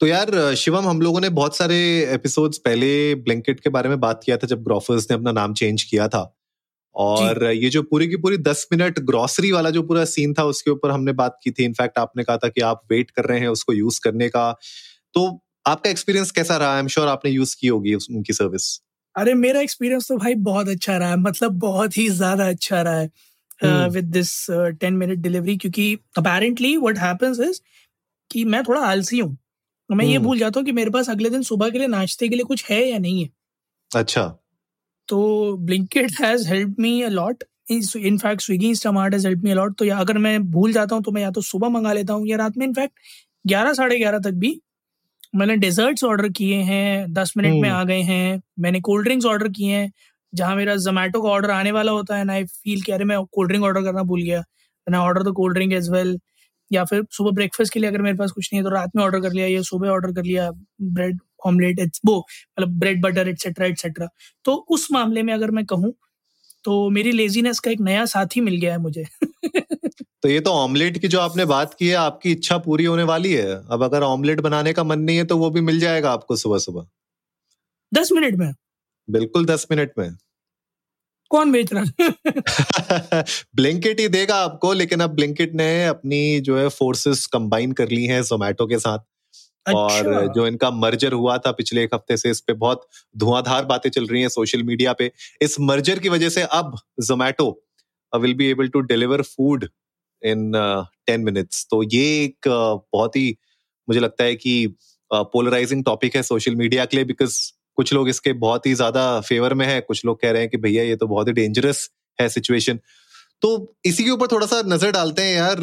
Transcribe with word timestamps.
तो 0.00 0.06
यार 0.06 0.54
शिवम 0.54 0.86
हम 0.86 1.00
लोगों 1.02 1.20
ने 1.20 1.28
बहुत 1.28 1.56
सारे 1.56 1.76
एपिसोड्स 2.14 2.58
पहले 2.58 3.14
ब्लैंकेट 3.14 3.60
के 3.60 3.70
बारे 3.70 3.88
में 3.88 3.98
बात 4.00 4.20
किया 4.24 4.36
था 4.36 4.46
जब 4.46 4.62
ग्रॉफर्स 4.64 5.06
ने 5.10 5.14
अपना 5.14 5.32
नाम 5.32 5.54
चेंज 5.54 5.82
किया 5.82 6.06
था। 6.08 6.20
और 6.94 7.44
ये 7.44 7.68
जो 7.70 7.82
पूरी 7.82 8.08
की 8.08 8.16
पूरी 8.16 8.36
दस 8.38 8.66
मिनट 8.72 8.98
ग्रोसरी 9.06 9.50
वाला 9.52 9.70
जो 9.70 9.82
पूरा 9.82 10.04
सीन 10.04 10.34
था 10.34 10.44
उसके 10.44 10.70
ऊपर 10.70 10.90
हमने 10.90 11.12
बात 11.12 11.38
की 11.44 11.50
थी। 11.50 11.64
इनफैक्ट 11.64 11.98
आपने 11.98 12.24
कहा 12.24 12.36
था 12.36 12.48
कि 12.48 12.60
आप 12.60 12.82
वेट 12.90 13.10
कर 13.10 13.24
रहे 13.24 13.40
हैं 13.40 13.48
उसको 13.48 13.72
यूज़ 13.72 14.00
करने 14.04 14.28
का। 14.28 14.50
तो 15.14 15.26
आपका 15.66 15.90
एक्सपीरियंस 15.90 16.30
कैसा 16.30 16.56
रहा? 16.56 16.74
आई 16.74 16.80
एम 16.80 16.88
श्योर 16.88 17.08
आपने 17.08 17.30
यूज़ 17.30 17.56
की 17.60 17.66
होगी 17.66 17.94
उनकी 17.94 18.32
सर्विस 18.32 18.68
अरे 19.16 19.34
मेरा 19.34 19.60
एक्सपीरियंस 19.60 20.08
तो 20.08 20.16
भाई 20.16 20.34
बहुत 20.44 20.68
अच्छा 20.68 20.96
रहा 20.96 21.08
है। 21.10 21.16
मतलब 21.18 21.58
बहुत 21.60 21.98
ही 21.98 22.08
ज़्यादा 22.10 22.48
अच्छा 22.48 22.82
रहा 22.82 22.98
है 22.98 23.88
with 23.90 24.04
this 24.12 24.30
ten 24.80 24.94
minute 24.94 25.18
delivery 25.18 25.56
क्योंकि 25.56 25.92
अपेरेंटली 26.18 26.76
व्हाट 26.76 26.98
हैपेंस 26.98 27.40
इज़ 27.40 27.60
कि 28.30 28.44
मैं 28.46 28.62
थोड़ा 28.64 28.80
आलसी 28.82 29.18
हूँ। 29.18 29.36
मैं 29.90 30.04
ये 30.06 30.18
भूल 30.18 30.38
जाता 30.38 30.60
हूँ 30.60 30.64
कि 30.66 30.72
मेरे 30.72 30.90
पास 30.90 31.10
अगले 31.10 31.30
दिन 31.30 31.42
सुबह 31.42 31.70
के 31.70 31.78
लिए 31.78 31.86
नाश्ते 31.88 32.28
के 32.28 32.34
लिए 32.34 32.44
कुछ 32.44 32.64
है 32.70 32.82
या 32.82 32.98
नहीं 32.98 33.22
है। 33.22 33.28
अच्छा। 33.90 34.22
तो 35.08 35.56
Blinkit 35.56 36.20
has 36.20 36.48
help 36.48 36.74
me 36.78 37.00
a 37.02 37.08
lot 37.08 37.44
in fact 37.70 38.42
Swiggy 38.42 38.68
Instamart 38.68 39.14
has 39.14 39.26
help 39.26 39.44
me 39.44 39.50
a lot 39.50 39.76
तो 39.78 39.84
या 39.84 39.96
अगर 39.98 40.18
मैं 40.18 40.38
भूल 40.50 40.72
जाता 40.72 40.94
हूँ 40.94 41.02
तो 41.04 41.12
मैं 41.12 41.22
या 41.22 41.30
तो 41.30 41.40
सुबह 41.42 41.68
मंगा 41.68 41.92
लेता 41.92 42.12
हूँ 42.12 42.26
या 42.28 42.36
रात 42.36 42.56
में 42.56 42.66
इनफैक्ट 42.66 42.92
ग्यारह 43.44 43.72
साढ़े 43.72 43.98
ग्यारह 43.98 44.18
तक 44.18 44.32
भी 44.36 44.60
मैंने 45.36 45.56
डेजर्ट्स 45.56 46.04
ऑर्डर 46.04 46.28
किए 46.28 46.56
हैं 46.62 47.12
दस 47.12 47.32
मिनट 47.36 47.62
में 47.62 47.68
आ 47.70 47.82
गए 47.84 48.00
हैं 48.02 48.40
मैंने 48.60 48.80
कोल्ड 48.80 49.04
ड्रिंक्स 49.04 49.26
ऑर्डर 49.26 49.48
किए 49.48 49.74
हैं 49.74 49.90
जहाँ 50.32 50.56
मेरा 50.56 50.76
जोमेटो 50.76 51.20
का 51.22 51.28
ऑर्डर 51.28 51.50
आने 51.50 51.72
वाला 51.72 51.92
होता 51.92 52.16
है 52.16 52.24
ना 52.24 52.32
आई 52.32 52.44
फील 52.44 52.80
कि 52.82 52.92
अरे 52.92 53.04
मैं 53.04 53.24
कोल्ड 53.32 53.48
ड्रिंक 53.48 53.64
ऑर्डर 53.64 53.82
करना 53.82 54.02
भूल 54.02 54.22
गया। 54.22 54.42
Order 54.86 55.22
the 55.22 55.32
cold 55.36 55.54
drink 55.54 55.72
as 55.72 55.90
well 55.90 56.18
या 56.72 56.84
फिर 56.84 57.04
सुबह 57.10 57.30
ब्रेकफास्ट 57.30 57.72
के 57.72 57.80
लिए 57.80 57.90
अगर 57.90 58.02
मेरे 58.02 58.16
पास 58.16 58.30
कुछ 58.30 58.50
नहीं 58.52 58.60
है 58.60 58.64
तो 58.64 58.74
रात 58.74 58.90
में 58.96 59.04
ऑर्डर 59.04 59.20
कर 59.20 59.32
लिया 59.32 59.46
या 59.46 59.62
सुबह 59.62 59.88
ऑर्डर 59.88 60.12
कर 60.12 60.24
लिया 60.24 60.50
ब्रेड 60.82 61.18
ऑमलेट 61.46 61.80
वो 62.06 62.18
मतलब 62.18 62.78
ब्रेड 62.78 63.02
बटर 63.02 63.28
एटसेट्रा 63.28 63.66
एटसेट्रा 63.66 64.08
तो 64.44 64.54
उस 64.70 64.88
मामले 64.92 65.22
में 65.22 65.34
अगर 65.34 65.50
मैं 65.50 65.64
कहूँ 65.66 65.94
तो 66.64 66.90
मेरी 66.90 67.12
लेजीनेस 67.12 67.60
का 67.60 67.70
एक 67.70 67.80
नया 67.80 68.04
साथी 68.06 68.40
मिल 68.40 68.56
गया 68.56 68.72
है 68.72 68.78
मुझे। 68.78 69.04
तो 70.22 70.28
ये 70.28 70.40
तो 70.40 70.50
ऑमलेट 70.52 70.98
की 70.98 71.08
जो 71.08 71.20
आपने 71.20 71.44
बात 71.44 71.74
की 71.74 71.88
है 71.88 71.94
आपकी 71.94 72.32
इच्छा 72.32 72.58
पूरी 72.58 72.84
होने 72.84 73.02
वाली 73.02 73.32
है। 73.32 73.54
अब 73.70 73.84
अगर 73.84 74.02
ऑमलेट 74.02 74.40
बनाने 74.40 74.72
का 74.72 74.84
मन 74.84 75.00
नहीं 75.00 75.16
है 75.16 75.24
तो 75.24 75.36
वो 75.38 75.50
भी 75.50 75.60
मिल 75.60 75.80
जाएगा 75.80 76.12
आपको 76.12 76.36
सुबह 76.36 76.58
सुबह 76.58 76.86
दस 77.92 78.12
मिनट 78.12 78.34
में। 78.34 78.52
बिल्कुल 79.08 79.46
दस 79.46 79.66
मिनट 79.70 79.92
में। 79.98 80.10
कौन 81.30 81.52
बेच 81.52 81.72
रहा 81.72 83.22
ब्लिंकिट 83.54 84.00
ही 84.00 84.08
देगा 84.08 84.36
आपको 84.36 84.72
लेकिन 84.72 85.00
अब 85.00 85.10
ब्लिंकिट 85.10 85.54
ने 85.54 85.86
अपनी 85.86 86.40
जो 86.40 86.58
है 86.58 86.68
फोर्सेस 86.68 87.26
कंबाइन 87.26 87.72
कर 87.72 87.88
ली 87.88 88.04
हैं 88.04 88.22
जोमेटो 88.22 88.66
के 88.66 88.78
साथ। 88.78 88.98
अच्छा। 89.66 89.78
और 89.78 90.32
जो 90.34 90.46
इनका 90.46 90.70
मर्जर 90.70 91.12
हुआ 91.12 91.38
था 91.38 91.52
पिछले 91.52 91.84
एक 91.84 91.94
हफ़्ते 91.94 92.16
से 92.16 92.30
इस 92.30 92.40
पे 92.40 92.52
बहुत 92.52 92.88
धुआंधार 93.16 93.64
बातें 93.64 93.90
चल 93.90 94.06
रही 94.06 94.20
हैं 94.20 94.28
सोशल 94.28 94.62
मीडिया 94.62 94.92
पे। 94.92 95.12
इस 95.42 95.60
मर्जर 95.60 95.98
की 95.98 96.08
वजह 96.08 96.28
से 96.28 96.42
अब 96.42 96.78
Zomato 97.00 97.64
will 98.18 98.34
be 98.34 98.46
able 98.46 98.68
to 98.68 98.80
deliver 98.80 99.22
food 99.22 99.68
in 100.22 100.52
ten 101.06 101.20
minutes 101.20 101.66
तो 101.70 101.82
ये 101.82 102.24
एक 102.24 102.48
uh, 102.48 102.80
बहुत 102.92 103.16
ही 103.16 103.36
मुझे 103.88 104.00
लगता 104.00 104.24
है 104.24 104.34
कि 104.34 104.74
पोलराइजिंग 105.12 105.80
uh, 105.80 105.86
टॉपिक 105.86 106.16
है 106.16 106.22
सोशल 106.22 106.56
मीडिया 106.56 106.84
के 106.84 106.96
लिए 106.96 107.04
बिकॉज़ 107.04 107.52
कुछ 107.78 107.92
लोग 107.92 108.08
इसके 108.08 108.32
बहुत 108.42 108.66
ही 108.66 108.74
ज़्यादा 108.74 109.04
फेवर 109.20 109.54
में 109.54 109.66
है 109.66 109.80
कुछ 109.80 110.04
लोग 110.04 110.20
कह 110.22 110.30
रहे 110.30 110.42
हैं 110.42 110.50
कि 110.50 110.56
भैया 110.58 110.82
ये 110.84 110.96
तो 110.96 111.06
बहुत 111.06 111.28
ही 111.28 111.32
डेंजरस 111.32 111.88
है 112.18 112.28
सिचुएशन 112.28 112.78
तो 113.42 113.50
इसी 113.86 114.04
के 114.04 114.10
ऊपर 114.10 114.26
थोड़ा 114.26 114.46
सा 114.46 114.62
नज़र 114.66 114.90
डालते 114.92 115.22
हैं 115.22 115.34
यार 115.36 115.60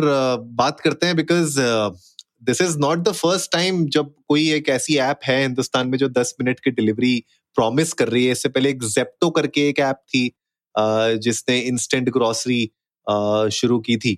बात 0.59 0.79
करते 0.79 1.07
हैं 1.07 1.15
because 1.15 1.59
this 2.43 2.61
is 2.61 2.77
not 2.79 2.99
the 2.99 3.11
first 3.13 3.51
time 3.51 3.85
जब 3.89 4.13
कोई 4.27 4.49
एक 4.53 4.69
ऐसी 4.69 4.95
ऐप 5.07 5.19
है 5.25 5.41
हिंदुस्तान 5.41 5.87
में 5.87 5.97
जो 5.97 6.09
दस 6.11 6.35
मिनट 6.41 6.59
की 6.59 6.71
डिलीवरी 6.71 7.17
प्रॉमिस 7.57 7.93
कर 7.93 8.07
रही 8.07 8.25
है। 8.25 8.31
इससे 8.31 8.49
पहले 8.49 8.69
एक 8.69 8.83
जेप्टो 8.85 9.29
करके 9.31 9.67
एक 9.69 9.79
ऐप 9.81 10.01
थी 10.09 10.23
जिसने 11.19 11.59
इंस्टेंट 11.59 12.09
ग्रोसरी 12.09 12.63
शुरू 13.53 13.79
की 13.79 13.97
थी। 13.97 14.17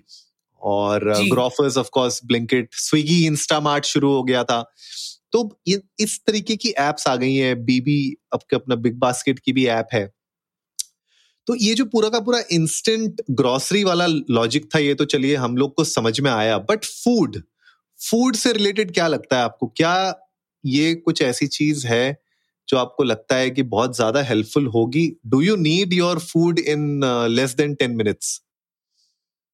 और 0.62 1.12
Grofers 1.30 1.76
of 1.78 1.88
course 1.92 2.20
Blinkit 2.26 2.68
Swiggy 2.74 3.24
Instamart 3.26 3.84
शुरू 3.86 4.12
हो 4.12 4.22
गया 4.22 4.42
था। 4.44 4.60
तो 5.32 5.48
इस 6.00 6.20
तरीके 6.26 6.56
की 6.56 6.68
एप्स 6.80 7.06
आ 7.08 7.16
गई 7.16 7.34
हैं 7.34 7.64
बीबी 7.64 7.98
आपके 8.34 8.56
अपना 8.56 8.74
बिग 8.76 8.98
बास्केट 8.98 9.38
की 9.38 9.52
भी 9.52 9.66
ऐप 9.68 9.88
है। 9.92 10.06
तो 11.46 11.54
ये 11.56 11.74
जो 11.74 11.84
पूरा 11.86 12.08
का 12.08 12.20
पूरा 12.20 12.38
इंस्टेंट 12.52 13.22
ग्रोसरी 13.32 13.82
वाला 13.84 14.06
लॉजिक 14.06 14.68
था 14.74 14.78
ये 14.78 14.94
तो 14.94 15.04
चलिए 15.06 15.36
हम 15.36 15.56
लोग 15.56 15.74
को 15.74 15.84
समझ 15.86 16.18
में 16.20 16.30
आया। 16.30 16.58
बट 16.60 16.84
फ़ूड 16.84 17.42
फ़ूड 18.00 18.36
से 18.36 18.52
रिलेटेड 18.52 18.92
क्या 18.94 19.06
लगता 19.08 19.36
है 19.36 19.42
आपको? 19.44 19.66
क्या 19.68 20.14
ये 20.64 20.94
कुछ 20.96 21.22
ऐसी 21.22 21.46
चीज़ 21.48 21.86
है 21.86 22.18
जो 22.68 22.76
आपको 22.76 23.04
लगता 23.04 23.36
है 23.36 23.50
कि 23.50 23.62
बहुत 23.64 23.96
ज़्यादा 23.96 24.22
हेल्पफुल 24.22 24.66
होगी? 24.68 25.06
Do 25.26 25.40
you 25.40 25.56
need 25.58 25.92
your 25.92 26.18
food 26.20 26.58
in 26.58 27.00
less 27.30 27.54
than 27.54 27.74
ten 27.74 27.96
minutes 27.96 28.40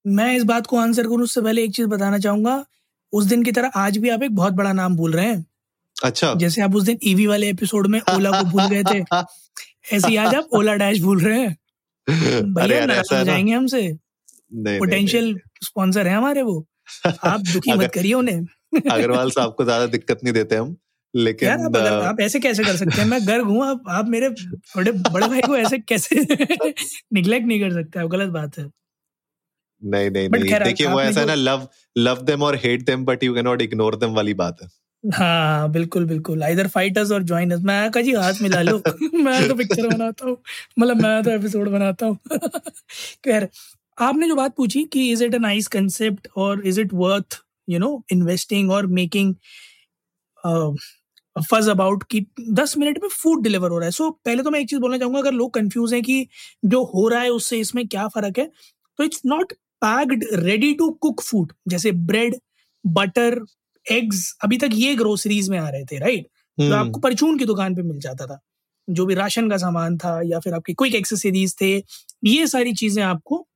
मैं 0.05 0.35
इस 0.37 0.43
बात 0.45 0.67
को 0.67 0.77
आंसर 0.79 1.03
करूँ, 1.03 1.23
उससे 1.23 1.41
पहले 1.41 1.63
एक 1.65 1.75
चीज़ 1.75 1.87
बताना 1.89 2.19
चाहूँगा। 2.19 2.65
उस 3.13 3.25
दिन 3.25 3.43
की 3.43 3.53
तरह 3.53 3.71
आज 3.77 3.99
भी 3.99 4.09
आप 4.11 4.23
एक 4.23 4.35
बहुत 4.37 4.53
बड़ा 4.53 4.73
नाम 4.73 4.97
बोल 4.97 5.13
रहे 5.13 5.27
हैं। 5.27 5.45
अच्छा। 6.03 6.35
जैसे 6.35 6.63
आप 6.63 6.75
उस 6.75 6.83
दिन 6.83 6.99
ईवी 7.05 7.27
वाले 7.27 7.49
एपिसोड 7.49 7.87
में 7.87 8.01
ओला 8.15 8.31
को 8.31 8.45
भूल 8.45 8.67
गए 8.69 8.83
थे। 8.83 8.99
ऐसे 9.95 10.09
ही 10.09 10.17
आज 10.17 10.35
आप 10.35 10.49
ओला 10.53 10.75
डैश 10.75 11.01
भूल 11.01 11.21
रहे 11.21 11.41
हैं? 11.41 11.57
भैया 12.55 12.87
नाराज़ 12.87 13.15
हो 13.15 13.25
जाएँगे 13.25 13.53
हमसे। 13.53 13.99
पोटेंशियल 14.53 15.41
स्पॉन्सर 15.65 16.07
है 16.09 16.15
हमारे 16.15 16.43
वो। 16.43 16.67
आप 17.07 17.41
दुखी 17.41 17.73
मत 17.73 17.91
करिए 17.95 18.15
उन्हें। 18.15 18.41
अग्रवाल 18.91 19.31
साहब 19.31 19.55
को 19.55 19.65
ज़्यादा 19.65 19.87
दिक्कत 19.87 20.21
नहीं 20.25 20.35
देते 20.35 20.57
हम 20.57 20.77
लेकिन 21.17 21.49
यार 21.49 21.59
आप, 21.59 21.77
आप 21.77 22.21
ऐसे 22.21 22.41
कैसे 22.41 22.65
कर 22.65 22.77
सकते 22.77 23.01
हैं? 23.01 23.09
मैं 23.09 23.27
गर्ग 23.27 23.45
हूँ 23.47 23.65
आप 23.67 23.83
आप 23.89 24.09
मेरे 24.09 24.29
बड़े 24.29 24.93
बड़े 24.93 25.27
भाई 25.29 25.41
को 25.41 25.57
ऐसे 25.57 25.79
कैसे 25.79 26.17
निग्लेक्ट 27.13 27.47
नहीं 27.47 27.61
कर 27.61 27.73
सकते? 27.73 28.01
आप 28.01 28.07
गलत 28.07 28.29
बात 28.29 28.59
है। 28.59 28.65
नहीं 29.85 30.11
नहीं 30.11 30.29
नहीं। 30.29 30.59
देखिए 30.65 30.87
वो 30.87 31.01
ऐसा 31.01 31.21
है 31.21 31.27
ना 31.27 31.35
लव 31.35 31.69
लव 31.99 32.23
देम 32.23 32.43
और 32.43 32.57
hate 32.57 32.83
them 32.83 33.05
but 33.05 33.25
you 33.25 33.35
can 33.35 33.45
not 33.45 33.63
ignore 33.63 33.97
them 33.97 34.11
वाली 34.11 34.35
बात 34.35 34.63
है। 34.63 34.69
हाँ 35.05 35.71
बिल्कुल 35.73 36.05
बिल्कुल। 36.07 36.43
इधर 36.43 36.67
फाइटर्स 36.69 37.11
और 37.13 37.23
ज्वाइनर्स 37.23 37.63
मैं 37.65 37.91
का 37.91 38.01
जी 38.01 38.13
हाथ 38.15 38.35
मिला 38.43 38.61
लो। 38.63 38.77
मैं 39.15 39.47
तो 39.49 39.55
पिक्चर 39.55 39.89
बनाता 39.89 40.27
हूँ। 40.27 40.37
मतलब 40.79 40.97
मैं 40.97 41.23
तो 41.23 41.31
एपिसोड 41.31 41.69
बनाता 41.69 42.07
हूँ। 42.07 42.17
खैर 43.25 43.49
आपने 43.99 44.29
जो 44.29 44.35
बात 44.35 44.55
पूछी 44.57 44.85
कि 44.85 45.11
is 45.13 45.25
it 45.25 45.35
a 45.35 45.39
nice 45.39 45.69
concept 45.69 46.29
और 46.37 46.67
is 46.67 46.81
it 46.81 46.93
worth 46.95 47.41
you 47.69 47.79
know 47.79 48.03
investing 48.13 48.71
और 48.71 48.87
मेकिंग 48.93 49.35
फज 51.37 51.69
अबाउट 51.69 52.03
कि 52.11 52.27
दस 52.53 52.77
मिनट 52.79 52.99
में 53.03 53.09
फ़ूड 53.13 53.43
डिलीवर 53.43 53.71
हो 53.71 53.79
रहा 53.79 53.87
है। 53.87 53.91
सो 53.91 54.05
so, 54.05 54.13
पहले 54.27 54.43
तो 54.43 54.51
मैं 54.51 54.61
एक 54.61 54.69
चीज़ 54.69 54.81
बोलना 54.81 54.99
चाहूँगा 54.99 55.21
अगर 55.21 55.33
लोग 55.33 55.53
कंफ्यूज 55.55 55.95
हैं 55.95 56.03
कि 56.03 56.27
जो 56.67 56.83
हो 56.87 57.09
रहा 57.09 57.21
है 57.21 57.31
उससे 57.31 57.59
इसमें 57.61 57.87
क्या 57.89 58.07
फ़र्क 58.09 58.39
है 58.39 58.51
तो 58.99 59.05
it's 59.05 59.23
not 59.27 59.53
packed 59.83 60.25
ready 60.37 60.73
to 60.75 60.91
cook 61.01 61.21
food 61.23 61.53
जैसे 61.69 61.93
ब्रेड 62.05 62.37
बटर 62.85 63.41
एग्स 63.87 64.31
अभी 64.45 64.59
तक 64.59 64.71
ये 64.75 64.95
ग्रोसरीज 64.95 65.49
में 65.51 65.59
आ 65.59 65.69
रहे 65.69 65.85
थे 65.85 65.99
राइट 65.99 66.27
जो 66.59 66.65
हम्म। 66.65 66.75
आपको 66.77 67.01
परचून 67.01 67.39
की 67.39 67.45
दुकान 67.45 67.75
पे 67.75 67.83
मिल 67.83 67.99
जाता 68.01 68.27
था 68.27 68.39
जो 68.89 69.07
भी 69.07 69.15
राशन 69.15 69.49
का 69.51 69.57
सामान 69.57 69.97
था 69.99 70.21
या 70.25 70.39
फिर 70.41 70.55
आपके 70.55 70.73
क्विक 70.75 70.95
एक्सेसरीज 70.95 71.55
थे 71.61 71.75
ये 72.25 72.47
सारी 72.47 72.73
चीज़ें 72.75 73.03
आपको 73.05 73.47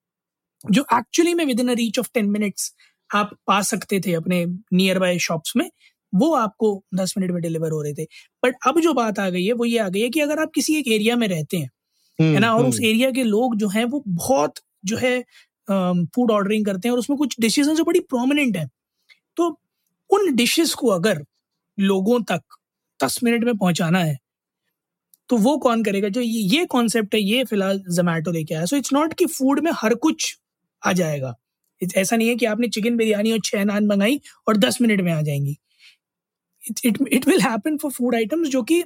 जो 0.65 0.85
एक्चुअली 0.95 1.35
में 1.35 1.45
within 1.61 1.69
a 1.69 1.75
reach 1.75 1.99
of 1.99 2.09
ten 2.15 2.31
minutes 2.31 2.73
आप 3.11 3.31
पा 3.47 3.61
सकते 3.65 4.01
थे 4.01 4.15
अपने 4.15 4.45
नियर 4.47 4.99
बाय 4.99 5.19
शॉप्स 5.21 5.57
में 5.57 5.69
वो 6.13 6.33
आपको 6.35 6.71
दस 6.95 7.15
मिनट 7.19 7.31
में 7.31 7.41
डिलीवर 7.43 7.71
हो 7.71 7.83
रहे 7.83 7.93
थे 7.95 8.05
बट 8.43 8.55
अब 8.67 8.81
जो 8.81 8.93
बात 8.95 9.19
आ 9.19 9.29
गई 9.31 9.45
है 9.45 9.53
वो 9.53 9.65
ये 9.65 9.79
आ 9.79 9.89
गई 9.89 10.01
है 10.01 10.09
कि 10.09 10.21
अगर 10.21 10.41
आप 10.41 10.51
किसी 10.55 10.77
एक 10.77 10.89
एरिया 10.91 11.17
में 11.17 11.27
रहते 11.29 11.57
हैं 11.57 11.71
है 12.33 12.39
ना 12.39 12.55
और 12.55 12.67
उस 12.67 12.81
एरिया 12.81 13.09
हम्म। 13.09 13.15
के 13.15 13.23
लोग 13.25 13.57
जो 13.57 13.69
हैं 13.69 13.85
वो 13.87 14.03
बहुत 14.07 14.61
जो 14.85 14.97
है 14.97 15.21
फ़ूड 15.69 16.31
ऑर्डरिंग 16.31 16.65
करते 16.67 16.89
हैं 16.89 16.93
और 16.93 16.99
उसमें 16.99 17.17
कुछ 17.19 17.37
डिशेज 17.41 17.69
हैं 17.69 17.75
जो 17.75 17.85
बड़ी 17.85 18.01
प्रोमिनेंट 18.07 18.57
हैं 18.57 18.69
तो 19.37 19.51
उन 20.11 20.35
डिशेस 20.37 20.75
को 20.75 20.89
अगर 20.91 21.25
लोगों 21.79 22.21
तक 22.31 22.43
दस 23.01 23.21
मिनट 23.25 23.45
में 23.45 23.57
पहुंचाना 23.59 23.99
है 24.01 24.19
तो 25.31 25.37
वो 25.37 25.57
कौन 25.59 25.83
करेगा? 25.85 26.09
जो 26.09 26.21
ये 26.21 26.65
कॉन्सेप्ट 26.67 27.15
है 27.15 27.21
ये 27.21 27.45
फ़िलहाल 27.45 27.79
जोमैटो 27.97 28.33
लेके 28.33 28.55
आया 28.55 28.65
सो 28.67 28.77
इट्स 28.77 28.93
नॉट 28.93 29.15
कि 29.15 29.27
फ़ूड 29.29 29.61
में 29.65 29.71
हर 29.77 29.95
कुछ 30.07 30.37
आ 30.83 30.93
जाएगा। 30.93 31.35
ऐसा 31.83 32.17
नहीं 32.17 32.29
है 32.29 32.35
कि 32.37 32.47
आपने 32.47 32.69
चिकन 32.69 32.97
बिरयानी 32.97 33.33
और 33.33 33.39
छह 33.45 33.65
नान 33.65 33.87
मंगाई 33.87 34.21
और 34.49 34.57
दस 34.59 34.79
मिनट 34.83 35.01
में 35.03 35.13
आ 35.13 35.21
जाएँगी। 35.23 35.57
It 36.63 36.99
it 37.13 37.29
will 37.29 37.41
happen 37.43 37.77
for 37.79 37.91
food 37.93 38.15
items 38.15 38.49
जो 38.49 38.63
कि 38.63 38.83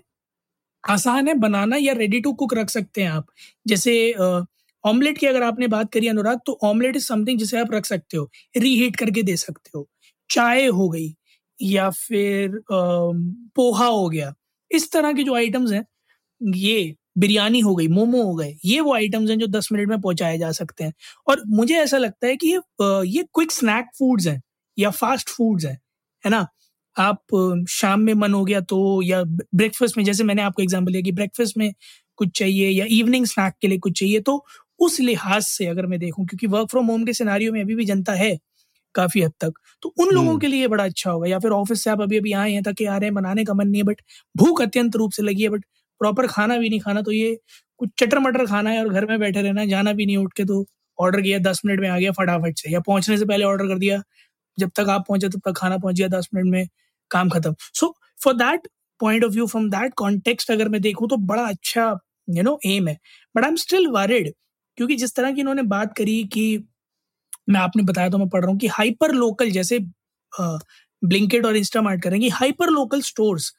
आसान 0.84 1.28
है 1.28 1.34
बनाना 1.40 1.76
या 1.78 1.92
रेडी 1.94 2.20
टू 2.20 2.32
कुक 2.34 2.54
रख 2.54 2.70
सकते 2.70 3.02
हैं 3.02 3.10
आप। 3.10 3.26
जैसे 3.66 3.94
ऑमलेट 4.84 5.14
uh, 5.14 5.20
की 5.20 5.26
अगर 5.26 5.42
आपने 5.42 5.66
बात 5.69 5.92
करी 5.92 6.08
अनुराग 6.08 6.40
तो 6.46 6.58
ऑमलेट 6.64 6.96
इज़ 6.96 7.06
समथिंग 7.06 7.38
जिसे 7.38 7.60
आप 7.60 7.72
रख 7.74 7.86
सकते 7.86 8.16
हो 8.16 8.30
रीहीट 8.58 8.96
करके 8.96 9.22
दे 9.22 9.36
सकते 9.38 9.70
हो। 9.76 9.86
चाय 10.32 10.67
हो 10.69 10.88
गई 10.90 11.14
या 11.61 11.88
फिर 11.93 12.61
पोहा 12.70 13.87
हो 13.87 14.08
गया। 14.11 14.32
इस 14.70 14.90
तरह 14.93 15.12
के 15.12 15.23
जो 15.25 15.34
आइटम्स 15.37 15.73
हैं, 15.73 15.84
ये 16.40 16.94
बिरयानी 17.19 17.61
हो 17.61 17.75
गई, 17.76 17.88
मोमो 17.88 18.23
हो 18.25 18.34
गए, 18.37 18.55
ये 18.64 18.81
वो 18.81 18.94
आइटम्स 18.94 19.31
हैं 19.31 19.38
जो 19.38 19.46
दस 19.49 19.69
मिनट 19.73 19.88
में 19.88 20.00
पहुँचाए 20.00 20.38
जा 20.38 20.50
सकते 20.52 20.84
हैं। 20.84 20.93
और 21.29 21.43
मुझे 21.50 21.76
ऐसा 21.76 21.99
लगता 21.99 22.26
है 22.26 22.37
कि 22.37 22.49
ये 22.49 22.61
ये 23.08 23.23
क्विक 23.34 23.52
स्नैक 23.52 23.87
फूड्स 23.99 24.26
हैं 24.26 24.40
या 24.79 24.90
फास्ट 24.93 25.29
फूड्स 25.31 25.64
हैं, 25.64 25.79
है 26.25 26.31
ना? 26.31 26.46
आप, 26.96 27.64
शाम 27.70 28.00
में 28.00 28.14
मन 28.14 28.34
हो 28.34 28.44
गया 28.44 28.61
तो 28.62 29.02
या 29.02 29.23
ब्रेकफास्ट 29.25 29.96
में, 29.99 30.05
जैसे 30.05 30.25
मैंने 30.25 30.43
आपको 30.43 30.62
एग्ज़ाम्पल 30.62 30.93
दिया 30.93 31.02
कि 31.02 31.12
ब्रेकफास्ट 31.12 31.56
में 31.58 31.73
कुछ 32.19 32.31
चाहिए 32.38 32.69
या 32.70 32.87
इवनिंग 32.90 33.26
स्नैक 33.26 33.55
के 33.62 33.69
लिए 33.69 33.79
कुछ 33.81 33.99
चाहिए 33.99 34.20
तो 34.23 34.44
उस 34.81 34.99
लिहाज 35.00 35.43
से 35.44 35.67
अगर 35.67 35.87
मैं 35.87 35.99
देखूँ, 36.00 36.26
क्योंकि 36.26 36.46
वर्क 36.49 36.70
फ्रॉम 36.70 36.87
होम 36.87 37.05
के 37.05 37.12
सिनारियों 37.14 37.52
में 37.52 37.61
अभी 37.62 37.75
भी 37.76 37.84
जनता 37.87 38.12
है 38.14 38.38
काफ़ी 38.94 39.23
हद 39.23 39.33
तक। 39.41 39.53
तो 39.83 39.93
उन 39.99 40.11
लोगों 40.15 40.39
के 40.39 40.47
लिए 40.47 40.69
बड़ा 40.69 40.85
अच्छा 40.85 41.11
होगा। 41.11 41.29
या 41.29 41.39
फिर 41.39 41.50
ऑफ़िस 41.53 41.83
से 41.85 41.91
आप 41.91 42.00
अभी 42.03 42.19
अभी 42.19 42.33
आए 42.35 42.53
हैं 42.53 42.62
ताकि 42.62 42.85
आ 42.87 42.97
रहे 42.97 43.06
हैं 43.06 43.15
बनाने 43.15 43.44
का 43.44 43.55
मन 43.55 43.69
नहीं 43.69 43.83
है 43.83 43.87
बट 43.87 44.00
भूख 44.35 44.62
अत्यंत 44.62 44.97
रूप 44.97 45.12
से 45.12 45.23
लगी 45.23 45.43
है 45.43 45.49
बट 45.49 45.65
प्रॉपर 46.00 46.27
खाना 46.27 46.56
भी 46.59 46.69
नहीं 46.69 46.81
खाना 46.81 47.03
तो 47.03 47.12
ये 47.12 47.37
कुछ 47.81 47.91
चटर 47.99 48.19
मटर 48.21 48.47
खाना 48.47 48.71
है 48.71 48.81
और 48.81 48.89
घर 48.91 49.06
में 49.06 49.19
बैठे 49.21 49.43
रहना 49.43 49.61
है 49.61 49.69
जाना 49.69 49.93
भी 49.93 50.06
नहीं 50.06 50.17
उठ 50.17 50.33
के 50.37 50.44
तो 50.44 50.65
ऑर्डर 50.99 51.21
किया 51.23 51.39
दस 51.41 51.61
मिनट 51.67 51.81
में 51.81 51.89
आ 51.89 51.99
गया 51.99 52.12
फटाफट 52.12 52.59
से। 52.59 52.73
या 52.73 52.81
पहुँचने 52.81 53.19
से 53.19 53.25
पहले 53.27 53.44
ऑर्डर 53.44 53.67
कर 53.69 53.79
दिया 53.79 54.03
जब 54.59 54.71
तक 54.77 54.89
आप 54.91 55.05
पहुँचे 55.09 55.29
तब 55.29 55.41
तक 55.47 55.59
खाना 55.59 55.79
पहुँच 55.79 55.97
गया 55.99 56.09
दस 56.11 56.29
मिनट 56.35 56.50
में 56.53 56.67
काम 57.11 57.29
खत्म। 57.31 57.55
So 57.75 57.94
for 58.25 58.35
that 58.37 58.69
point 59.00 59.25
of 59.25 59.33
view 59.33 59.47
from 59.47 59.69
that 59.71 59.94
context 59.97 60.50
अगर 60.50 60.69
मैं 60.69 60.81
देखूँ 60.83 61.09
तो 61.09 61.17
बड़ा 61.27 61.44
अच्छा 61.44 61.87
यू 62.31 62.43
नो 62.43 62.59
एम 62.67 62.89
है। 62.89 62.99
But 63.35 63.44
I 63.44 63.50
am 63.50 63.56
still 63.56 63.87
worried 63.91 64.33
क्योंकि 64.79 64.97
जिस 64.97 65.15
तरह 65.17 65.33
की 65.33 65.41
इन्होंने 65.41 65.62
बात 65.71 65.94
करी 65.97 66.23
कि 66.35 66.44
मैं 67.49 67.61
आपने 67.61 67.83
बताया 67.83 68.09
तो 68.11 68.19
मैं 68.19 68.29
पढ़ 68.29 68.41
रहा 68.41 68.50
हूँ 68.50 68.59
कि 68.59 68.67
हाइपर 68.69 69.12
लोकल 69.12 69.50
जैसे 69.50 69.79
ब्लिंकेट 71.03 71.47
और 71.47 71.56
इंस्टामार्ट 71.56 72.03
करेंगे 72.03 72.29
हाइपर 72.31 72.71
लोकल 72.71 73.00
स्टोर्स 73.03 73.53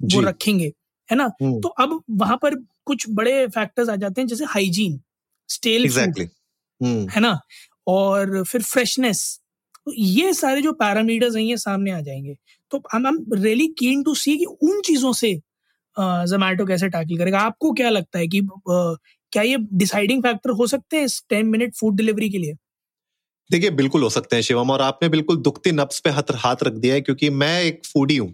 वो 0.00 0.20
रखेंगे 0.20 0.72
है 1.08 1.16
ना 1.16 1.30
हम्म। 1.42 1.60
तो 1.60 1.68
अब 1.68 2.00
वहाँ 2.12 2.36
पर 2.36 2.54
कुछ 2.84 3.08
बड़े 3.10 3.46
फैक्टर्स 3.46 3.88
आ 3.88 3.96
जाते 3.96 4.20
हैं 4.20 4.28
जैसे 4.28 4.44
हाइजीन 4.44 5.00
स्टेल 5.48 5.86
exactly. 5.86 6.28
हम्म। 6.80 7.08
है 7.08 7.20
ना 7.20 7.38
और 7.86 8.42
फिर 8.44 8.62
फ्रेशनेस 8.62 9.40
तो 9.86 9.92
ये 9.94 10.32
सारे 10.34 10.62
जो 10.62 10.72
पैरामीटर्स 10.72 11.36
हैं 11.36 11.42
ये 11.42 11.56
सामने 11.56 11.90
आ 11.90 12.00
जाएँगे 12.00 12.36
तो 12.70 12.82
I 12.94 13.00
am 13.00 13.24
really 13.34 13.66
keen 13.78 14.02
to 14.02 14.14
see 14.14 14.36
कि 14.36 14.44
उन 14.44 14.80
चीज़ों 14.80 15.12
से 15.12 15.34
जोमेटो 16.26 16.66
कैसे 16.66 16.88
टैकल 16.88 17.18
करेगा 17.18 17.40
आपको 17.40 17.72
क्या 17.72 17.90
लगता 17.90 18.18
है 18.18 18.26
कि 18.28 18.40
आ, 18.70 18.94
क्या 19.32 19.42
ये 19.42 19.56
डिसाइडिंग 19.74 20.22
फैक्टर 20.22 20.50
हो 20.50 20.66
सकते 20.66 20.96
हैं 20.96 21.04
इस 21.04 21.22
टेन 21.28 21.46
मिनट 21.46 21.74
फ़ूड 21.74 21.96
डिलीवरी 21.96 22.30
के 22.30 22.38
लिए 22.38 22.54
देखिए 23.50 23.70
बिल्कुल 23.72 24.02
हो 24.02 24.08
सकते 24.10 24.36
हैं 24.36 24.42
शिवम 24.42 24.70
और 24.70 24.82
आपने 24.82 25.08
बिल्कुल 25.08 25.36
दुखती 25.38 25.72
नब्स 25.72 26.00
पे 26.00 26.10
हाथ 26.10 26.32
हाथ 26.36 26.62
रख 26.62 26.72
दिया 26.74 26.94
है 26.94 27.00
क्योंकि 27.00 27.30
मैं 27.32 27.60
एक 27.62 27.80
फूडी 27.86 28.16
हूँ। 28.16 28.32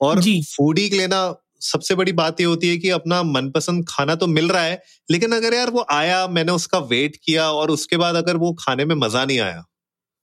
और 0.00 0.20
फूडी 0.48 0.88
के 0.88 0.96
लिए 0.96 1.06
ना 1.08 1.34
सबसे 1.62 1.94
बड़ी 1.94 2.12
बात 2.12 2.40
ये 2.40 2.46
होती 2.46 2.68
है 2.68 2.76
कि 2.78 2.90
अपना 2.90 3.22
मनपसंद 3.22 3.84
खाना 3.88 4.14
तो 4.14 4.26
मिल 4.26 4.48
रहा 4.48 4.62
है 4.62 4.82
लेकिन 5.08 5.32
अगर 5.32 5.54
यार 5.54 5.70
वो 5.70 5.84
आया 5.92 6.26
मैंने 6.28 6.52
उसका 6.52 6.78
वेट 6.90 7.16
किया 7.24 7.50
और 7.52 7.70
उसके 7.70 7.96
बाद 7.96 8.16
अगर 8.16 8.36
वो 8.36 8.52
खाने 8.60 8.84
में 8.84 8.94
मज़ा 8.96 9.24
नहीं 9.24 9.38
आया 9.40 9.64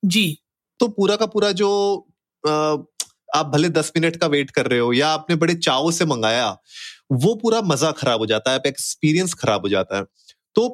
जी। 0.04 0.28
तो 0.80 0.88
पूरा 0.90 1.16
का 1.16 1.26
पूरा 1.28 1.52
जो 1.54 1.70
आ, 2.44 2.52
आप 3.36 3.48
भले 3.48 3.70
दस 3.72 3.92
मिनट 3.98 4.16
का 4.18 4.28
वेट 4.28 4.52
कर 4.52 4.68
रहे 4.68 4.80
हो 4.80 4.94
या 4.94 5.10
आपने 5.10 5.36
बड़े 5.38 5.56
चाव 5.56 5.92
से 5.92 6.06
मंगाया 6.06 6.50
वो 7.14 7.36
पूरा 7.36 7.62
मज़ा 7.64 7.92
खराब 7.94 8.20
हो 8.20 8.26
जाता 8.28 8.52
है 8.52 8.62
एक्सपीरियंस 8.68 9.34
खराब 9.36 9.62
हो 9.62 9.70
जाता 9.70 9.98
है। 9.98 10.04
तो 10.56 10.68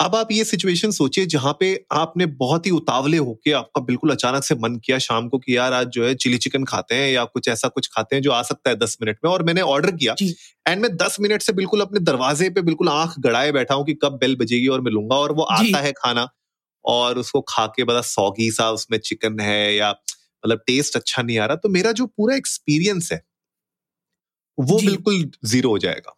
अब 0.00 0.14
आप 0.16 0.28
ये 0.32 0.44
सिचुएशन 0.44 0.90
सोचिए 0.90 1.26
जहाँ 1.26 1.52
पे 1.60 1.66
आपने 1.92 2.26
बहुत 2.26 2.66
ही 2.66 2.70
उतावले 2.70 3.16
होके 3.16 3.52
आपका 3.52 3.80
बिल्कुल 3.82 4.10
अचानक 4.10 4.44
से 4.44 4.54
मन 4.54 4.76
किया 4.76 4.98
शाम 4.98 5.28
को 5.28 5.38
कि 5.38 5.56
यार 5.56 5.72
आज 5.72 5.86
जो 5.86 6.04
है 6.06 6.14
चिली 6.14 6.38
चिकन 6.38 6.64
खाते 6.64 6.94
हैं 6.94 7.10
या 7.12 7.24
कुछ 7.24 7.48
ऐसा 7.48 7.68
कुछ 7.68 7.88
खाते 7.88 8.16
हैं 8.16 8.22
जो 8.22 8.30
आ 8.30 8.42
सकता 8.42 8.70
है 8.70 8.76
दस 8.76 8.96
मिनट 9.02 9.18
में 9.24 9.30
और 9.32 9.42
मैंने 9.42 9.60
ऑर्डर 9.60 9.90
किया। 9.90 10.14
एंड 10.66 10.82
मैं 10.82 10.96
दस 10.96 11.16
मिनट 11.20 11.42
से 11.42 11.52
बिल्कुल 11.52 11.80
अपने 11.80 12.00
दरवाजे 12.00 12.50
पे 12.50 12.62
बिल्कुल 12.62 12.88
आँख 12.88 13.14
गड़ाए 13.18 13.52
बैठा 13.52 13.74
हूँ 13.74 13.84
कि 13.86 13.94
कब 13.94 14.18
बेल 14.20 14.36
बजेगी 14.36 14.66
और 14.68 14.80
मिलूँगा 14.80 15.16
और 15.16 15.32
वो 15.32 15.42
आता 15.42 15.78
है 15.78 15.92
खाना। 15.92 16.28
और 16.84 17.18
उसको 17.18 17.40
खा 17.40 17.66
के 17.66 17.84
बड़ा 17.84 18.00
सौगी 18.02 18.50
सा 18.50 18.70
उसमें 18.70 18.98
चिकन 18.98 19.40
है 19.40 19.74
या 19.76 19.90
मतलब 19.90 20.58
टेस्ट 20.66 20.96
अच्छा 20.96 21.22
नहीं 21.22 21.38
आ 21.38 21.46
रहा। 21.46 21.56
तो 21.56 21.68
मेरा 21.68 21.92
जो 21.92 22.06
पूरा 22.06 22.36
एक्सपीरियंस 22.36 23.12
है 23.12 23.22
वो 24.58 24.76
बिल्कुल 24.78 25.30
ज़ीरो 25.44 25.70
हो 25.70 25.78
जाएगा। 25.78 26.16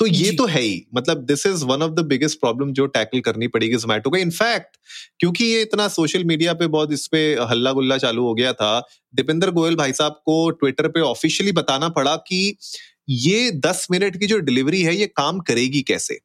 तो 0.00 0.06
ये 0.06 0.30
तो 0.32 0.46
है 0.46 0.60
ही। 0.60 0.86
मतलब 0.94 1.16
this 1.16 1.46
is 1.46 1.64
one 1.64 1.82
of 1.82 1.92
the 1.92 2.00
biggest 2.00 2.40
problem 2.40 2.72
जो 2.72 2.86
टैकल 2.86 3.20
करनी 3.20 3.48
पड़ेगी 3.48 3.76
जोमेटो 3.76 4.10
को। 4.10 4.16
इनफैक्ट 4.16 4.76
क्योंकि 5.20 5.44
ये 5.44 5.62
इतना 5.62 5.88
सोशल 5.88 6.24
मीडिया 6.24 6.54
पे 6.54 6.66
बहुत 6.66 6.92
इस 6.92 7.06
पे 7.06 7.20
हल्ला 7.40 7.72
गुल्ला 7.72 7.98
चालू 7.98 8.22
हो 8.22 8.34
गया 8.34 8.52
था 8.52 8.88
दीपेंद्र 9.14 9.50
गोयल 9.50 9.76
भाई 9.76 9.92
साहब 9.92 10.12
को 10.12 10.50
ट्विटर 10.50 10.88
पे 10.88 11.00
ऑफिशियली 11.00 11.52
बताना 11.52 11.88
पड़ा 11.88 12.16
कि 12.16 12.56
ये 13.08 13.50
दस 13.50 13.86
मिनट 13.90 14.16
की 14.16 14.26
जो 14.26 14.38
डिलीवरी 14.38 14.82
है 14.82 14.96
ये 14.96 15.06
काम 15.06 15.40
करेगी 15.40 15.82
कैसे? 15.82 16.18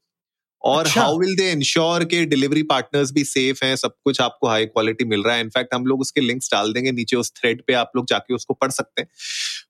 और 0.64 0.88
हाउ 0.88 1.20
विल 1.20 1.36
दे 1.36 1.52
इंश्योर 1.52 2.04
के 2.04 2.26
डिलीवरी 2.26 2.64
पार्टनर्स 2.64 3.12
भी 3.12 3.24
सेफ़ 3.24 3.66
हैं 3.66 3.76
सब 3.76 3.96
कुछ 4.04 4.22
आपको 4.22 4.48
हाई 4.48 4.66
क्वालिटी 4.66 5.06
मिल 5.06 5.24
रहा 5.24 5.36
है। 5.36 5.42
इनफैक्ट 5.42 5.74
हम 5.74 5.86
लोग 5.86 6.02
उसके 6.02 6.22
लिंक्स 6.22 6.50
डाल 6.52 6.74
देंगे 6.74 6.92
नीचे 6.92 7.16
उस 7.16 7.32
थ्रेड 7.32 7.62
पे 7.68 7.74
आप 7.74 7.92
लोग 7.96 8.06
जाके 8.10 8.34
उसको 8.34 8.54
पढ़ 8.54 8.72
सकते 8.72 9.02
हैं। 9.02 9.08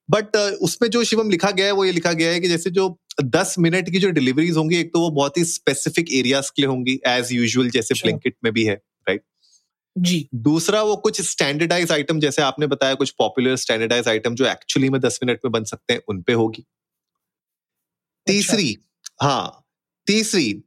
बट 0.10 0.26
uh, 0.38 0.52
उसमें 0.62 0.90
जो 0.90 1.04
शिवम 1.04 1.30
लिखा 1.30 1.52
गया 1.52 1.66
है 1.66 1.72
वो 1.72 1.86
ये 1.86 1.92
लिखा 1.92 2.14
गया 2.14 2.32
है 2.32 2.40
कि 2.40 2.48
जैसे 2.48 2.70
जो 2.70 2.90
दस 3.24 3.56
मिनट 3.60 3.90
की 3.90 4.00
जो 4.00 4.10
डिलीवरीज 4.10 4.58
होंगी 4.58 4.78
एक 4.78 4.94
तो 4.94 5.00
वो 5.00 5.10
बहुत 5.10 5.38
ही 5.38 5.44
स्पेसिफिक 5.44 6.14
एरियाज़ 6.14 6.52
के 6.56 6.62
लिए 6.62 6.70
होंगी 6.70 7.00
एज 7.08 7.32
यूजल 7.32 7.70
जैसे 7.70 7.94
ब्लिंकिट 7.94 8.36
में 8.44 8.54
भी 8.54 8.64
है 8.64 8.74
राइट 9.08 9.22
जी। 9.98 10.28
दूसरा 10.36 10.82
वो 10.84 10.96
कुछ 10.96 11.22
स्टैंडर्डाइज 11.22 11.92
आइटम 11.92 12.20
जैसे 12.20 12.42
आपने 12.42 12.68
बताया 12.68 12.94
कुछ 12.94 13.10
पॉपुलर 13.10 13.56
स्टैंडर्डाइज 13.56 14.08
आइटम 14.08 14.36
जो 14.36 14.46
एक्चुअली 14.46 14.90
में 14.90 15.02
दस 15.02 15.20
मिनट 15.24 15.40
में 15.46 15.52
बन 15.52 15.64
सकते 15.64 15.94
हैं 15.94 16.02
उनपे 16.08 16.34
होगी। 16.34 16.66
अच्छा। 18.28 18.34
तीसरी 18.34 18.78
हाँ 19.22 19.66
तीसरी 20.08 20.64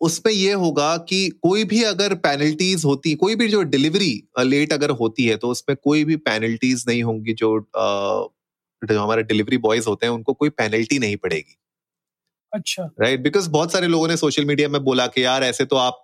उसमें 0.00 0.32
ये 0.32 0.52
होगा 0.52 0.96
कि 0.96 1.28
कोई 1.42 1.64
भी 1.64 1.82
अगर 1.82 2.14
पेनल्टीज 2.14 2.84
होती 2.84 3.14
कोई 3.14 3.34
भी 3.34 3.48
जो 3.48 3.62
डिलीवरी 3.62 4.28
लेट 4.40 4.72
अगर 4.72 4.90
होती 4.90 5.24
है 5.24 5.36
तो 5.36 5.48
उसमें 5.48 5.76
कोई 5.84 6.04
भी 6.04 6.16
पेनल्टीज 6.16 6.84
नहीं 6.88 7.02
होंगी 7.02 7.32
जो 7.32 7.58
जो 8.82 9.00
हमारे 9.00 9.22
डिलीवरी 9.22 9.58
बॉयज़ 9.58 9.88
होते 9.88 10.06
हैं 10.06 10.12
उनको 10.12 10.32
कोई 10.34 10.48
पेनल्टी 10.52 10.98
नहीं 10.98 11.16
पड़ेगी। 11.16 11.56
अच्छा। 12.52 12.82
Right 12.82 13.10
right? 13.10 13.22
बिकॉज़ 13.24 13.48
बहुत 13.50 13.72
सारे 13.72 13.86
लोगों 13.86 14.08
ने 14.08 14.16
सोशल 14.16 14.44
मीडिया 14.44 14.68
में 14.68 14.82
बोला 14.84 15.06
कि 15.06 15.24
यार 15.24 15.44
ऐसे 15.44 15.64
तो 15.64 15.76
आप 15.76 16.02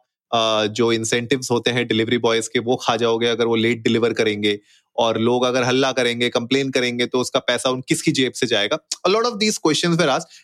जो 0.76 0.92
इंसेंटिव्स 0.92 1.50
होते 1.50 1.70
हैं 1.70 1.86
डिलीवरी 1.88 2.18
बॉयज़ 2.18 2.48
के 2.52 2.58
वो 2.58 2.76
खा 2.76 2.96
जाओगे 2.96 3.26
अगर 3.26 3.46
वो 3.46 3.56
लेट 3.56 3.82
डिलीवर 3.82 4.12
करेंगे। 4.12 4.58
और 4.96 5.18
लोग 5.18 5.44
अगर 5.44 5.62
हल्ला 5.64 5.90
करेंगे 5.92 6.28
कंप्लेन 6.28 6.70
करेंगे 6.70 7.06
तो 7.06 7.20
उसका 7.20 7.40
पैसा 7.40 7.70
उन 7.70 7.80
किसकी 7.88 8.12
जेब 8.12 8.32
से 8.32 8.46
जाएगा? 8.46 8.78
लॉट 9.08 9.26
ऑफ़ 9.26 9.34
दीज 9.34 9.58
क्वेश्चन 9.58 9.96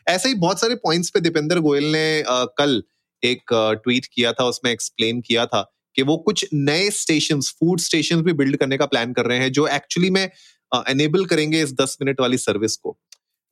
ऐसे 0.08 0.28
ही 0.28 0.34
बहुत 0.34 0.60
सारे 0.60 0.74
पॉइंट्स 0.74 1.10
पे 1.10 1.20
दीपेंद्र 1.20 1.60
गोयल 1.60 1.84
ने 1.84 2.22
कल 2.28 2.82
एक 3.22 3.52
ट्वीट 3.84 4.06
किया 4.12 4.32
था 4.32 4.44
उसमें 4.44 4.70
एक्सप्लेन 4.72 5.20
किया 5.20 5.46
था 5.46 5.62
कि 5.96 6.02
वो 6.02 6.16
कुछ 6.16 6.46
नए 6.54 6.90
स्टेशन 6.90 7.40
फ़ूड 7.40 7.80
स्टेशन 7.80 8.22
भी 8.22 8.32
बिल्ड 8.32 8.56
करने 8.56 8.76
का 8.76 8.86
प्लान 8.86 9.12
कर 9.12 9.26
रहे 9.26 9.38
हैं 9.38 9.52
जो 9.52 9.66
एक्चुअली 9.68 10.10
में 10.10 10.28
एनेबल 10.72 11.24
करेंगे 11.24 11.62
इस 11.62 11.72
दस 11.72 11.96
मिनट 12.02 12.20
वाली 12.20 12.38
सर्विस 12.38 12.76
को। 12.76 12.98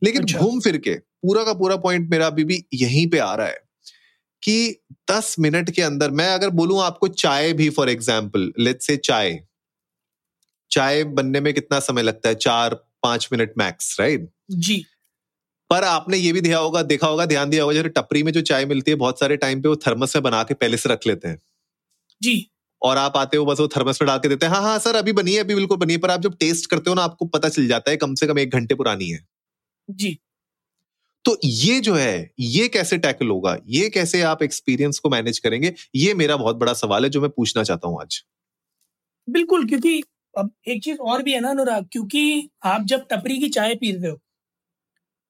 लेकिन 0.03 0.23
अच्छा। 0.23 0.39
घूम 0.39 0.61
फिर 0.61 0.77
के 0.77 0.95
पूरा 0.95 1.45
का 1.45 1.53
पूरा 1.53 1.77
पॉइंट 1.77 2.11
मेरा 2.11 2.27
अभी 2.27 2.45
भी 2.45 2.65
यहीं 2.75 3.07
पे 3.07 3.19
आ 3.19 3.35
रहा 3.35 3.47
है 3.47 3.65
कि 4.43 4.83
दस 5.11 5.35
मिनट 5.39 5.71
के 5.71 5.83
अंदर 5.83 6.11
मैं 6.11 6.29
अगर 6.29 6.51
बोलूँ 6.51 6.81
आपको 6.83 7.09
चाय 7.09 7.53
भी 7.53 7.69
फॉर 7.71 7.91
एग्ज़ाम्पल 7.91 8.53
लेट 8.59 8.83
से 8.83 8.97
चाय। 8.97 9.39
चाय 10.71 11.05
बनने 11.05 11.41
में 11.41 11.53
कितना 11.55 11.81
समय 11.81 12.03
लगता 12.03 12.29
है? 12.29 12.35
चार 12.35 12.75
पाँच 13.03 13.29
मिनट 13.33 13.53
मैक्स 13.59 13.97
राइट 14.01 14.29
जी। 14.51 14.85
पर 15.71 15.85
आपने 15.85 16.17
ये 16.17 16.33
भी 16.33 16.41
दिया 16.41 16.59
होगा 16.59 16.83
देखा 16.83 17.07
होगा 17.07 17.27
ध्यान 17.27 17.51
दिया 17.51 17.63
होगा 17.63 17.75
जैसे 17.75 17.89
टपरी 17.89 18.23
में 18.23 18.33
जो 18.33 18.41
चाय 18.41 18.67
मिलती 18.67 18.91
है 18.91 18.97
बहुत 18.97 19.21
सारे 19.21 19.37
टाइम 19.37 19.63
पे 19.63 19.69
वो 19.69 19.77
थर्मस 19.77 20.17
में 20.17 20.23
बना 20.23 20.43
के 20.43 20.55
पहले 20.55 20.77
से 20.77 20.89
रख 20.89 21.07
लेते 21.07 21.29
हैं। 21.29 21.41
जी। 22.23 22.51
और 22.87 22.99
आप 22.99 23.17
आते 23.17 23.37
हो 23.37 23.45
बस 23.45 23.61
वो 23.61 23.69
थर्मस 23.69 24.03
में 24.03 24.07
डाल 24.07 24.19
के 24.19 24.29
देते 24.29 24.47
हैं। 24.47 24.53
हाँ 24.53 24.63
हाँ 24.63 24.79
सर 24.79 24.97
अभी 24.97 25.13
बनी 25.15 25.35
है 25.35 25.41
अभी 25.41 25.55
बिल्कुल 25.55 25.79
बनी 25.79 25.93
है 25.93 25.99
पर 25.99 26.11
आप 26.11 26.21
जब 26.21 26.37
टेस्ट 26.41 26.71
करते 26.71 26.91
हो 26.91 26.95
ना 26.97 27.03
आपको 27.03 27.27
पता 27.29 27.49
चल 27.49 27.67
जाता 27.69 27.91
है 27.91 27.97
कम 27.97 28.15
से 28.15 28.27
कम 28.27 28.39
एक 28.39 28.55
घंटे 28.55 28.75
पुरानी 28.75 29.09
है। 29.09 29.21
जी। 29.89 30.19
तो 31.25 31.37
ये 31.45 31.79
जो 31.81 31.95
है 31.95 32.31
ये 32.41 32.67
कैसे 32.69 32.99
टैकल 32.99 33.29
होगा? 33.29 33.57
ये 33.69 33.89
कैसे 33.91 34.21
आप 34.23 34.43
एक्सपीरियंस 34.43 34.99
को 34.99 35.11
मैनेज 35.11 35.39
करेंगे? 35.39 35.73
ये 35.95 36.15
मेरा 36.15 36.37
बहुत 36.37 36.57
बड़ा 36.57 36.73
सवाल 36.75 37.05
है 37.05 37.11
जो 37.11 37.21
मैं 37.21 37.31
पूछना 37.31 37.63
चाहता 37.63 37.89
हूँ 37.89 38.01
आज। 38.01 38.23
बिल्कुल 39.29 39.67
क्योंकि 39.69 40.03
अब 40.35 40.51
एक 40.69 40.83
चीज़ 40.85 40.99
और 40.99 41.23
भी 41.23 41.33
है 41.33 41.41
ना 41.41 41.51
अनुराग 41.51 41.87
क्योंकि 41.93 42.49
आप 42.65 42.85
जब 42.85 43.07
टपरी 43.11 43.39
की 43.39 43.49
चाय 43.49 43.75
पी 43.75 43.93
रहे 43.93 44.11
हो 44.11 44.19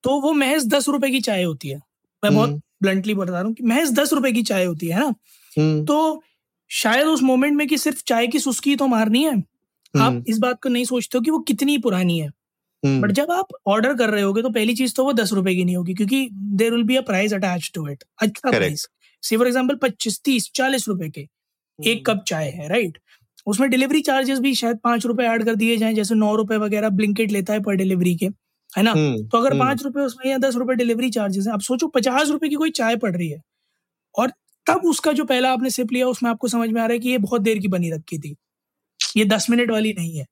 तो 0.04 0.20
वो 0.20 0.32
महज 0.32 0.66
दस 0.66 0.88
रुपए 0.88 1.10
की 1.10 1.20
चाय 1.20 1.42
होती 1.42 1.68
है। 1.68 1.80
मैं 2.22 2.34
बहुत 2.34 2.60
ब्लंटली 2.82 3.14
बता 3.14 3.32
रहा 3.32 3.42
हूँ 3.42 3.54
महज 3.64 3.92
दस 3.92 4.12
रुपए 4.12 4.32
की 4.32 4.42
चाय 4.42 4.64
होती 4.64 4.88
है 4.88 4.98
ना? 5.00 5.14
हम्म। 5.56 5.84
तो 5.84 6.22
शायद 6.70 7.06
उस 7.08 7.22
मोमेंट 7.22 7.56
में 7.56 7.66
कि 7.68 7.78
सिर्फ़ 7.78 8.02
चाय 8.08 8.26
की 8.26 8.38
सुस्की 8.40 8.76
तो 8.76 8.86
मारनी 8.88 9.24
है। 9.24 9.42
आप 9.94 10.24
इस 10.28 10.38
बात 10.38 10.58
को 10.62 10.68
नहीं 10.68 10.84
सोचते 10.86 11.18
हो 11.18 11.22
कि 11.22 11.30
वो 11.30 11.38
कितनी 11.42 11.78
पुरानी 11.80 12.18
है। 12.18 12.30
बट 12.82 13.12
जब 13.12 13.30
आप 13.32 13.48
ऑर्डर 13.68 13.94
कर 13.96 14.10
रहे 14.10 14.22
होगे 14.22 14.42
तो 14.42 14.50
पहली 14.50 14.74
चीज़ 14.74 14.94
तो 14.94 15.04
वो 15.04 15.12
दस 15.14 15.32
रुपए 15.32 15.54
की 15.54 15.64
नहीं 15.64 15.76
होगी 15.76 15.94
क्योंकि 15.94 16.28
there 16.32 16.72
will 16.72 16.82
be 16.84 16.96
a 16.96 17.00
price 17.02 17.32
attach 17.34 17.70
to 17.74 17.88
it 17.88 18.04
अच्छा 18.22 18.50
प्राइस 18.50 18.86
सी 19.22 19.36
फॉर 19.36 19.46
एग्ज़ाम्पल 19.46 19.76
पच्चीस 19.82 20.20
तीस 20.24 20.50
चालीस 20.54 20.88
रुपए 20.88 21.08
के। 21.10 21.26
एक 21.78 22.04
कप 22.06 22.24
चाय 22.28 22.48
है 22.50 22.68
राइट 22.68 22.98
उसमें 23.46 23.68
डिलीवरी 23.70 24.00
चार्जेस 24.02 24.38
भी 24.40 24.54
शायद 24.54 24.78
पाँच 24.84 25.06
रुपए 25.06 25.24
ऐड 25.24 25.44
कर 25.44 25.54
दिए 25.56 25.76
जाए 25.76 25.94
जैसे 25.94 26.14
नौ 26.16 26.34
रुपए 26.36 26.56
वगैरह 26.58 26.88
ब्लिंकेट 26.92 27.32
लेता 27.32 27.52
है 27.52 27.60
पर 27.62 27.74
डिलीवरी 27.76 28.14
के 28.16 28.26
है 28.72 28.82
ना? 28.82 28.92
तो 28.92 29.38
अगर 29.38 29.54
पाँच 29.56 29.82
रुपए 29.84 30.00
उसमें 30.02 30.30
या 30.30 30.38
दस 30.38 30.56
रुपए 30.56 30.74
डिलीवरी 30.76 31.10
चार्जेस 31.10 31.46
है 31.46 31.52
आप 31.52 31.60
सोचो 31.62 31.88
पचास 31.90 32.30
रुपए 32.30 32.48
की 32.48 32.54
कोई 32.56 32.70
चाय 32.72 32.96
पड़ 32.98 33.16
रही 33.16 33.28
है। 33.30 33.40
और 34.14 34.32
तब 34.66 34.80
उसका 34.84 35.12
जो 35.12 35.24
पहला 35.24 35.52
आपने 35.52 35.70
सिप 35.70 35.92
लिया 35.92 36.06
उसमें 36.08 36.30
आपको 36.30 36.48
समझ 36.48 36.70
में 36.70 36.82
आ 36.82 36.86
रहा 36.86 36.92
है 36.92 36.98
कि 36.98 37.08
ये 37.08 37.18
बहुत 37.18 37.42
देर 37.42 37.58
की 37.58 37.68
बनी 37.68 37.90
रखी 37.90 38.18
थी। 38.18 38.36
ये 39.16 39.24
दस 39.24 39.50
मिनट 39.50 39.70
वाली 39.70 39.92
नहीं 39.92 40.18
है। 40.18 40.26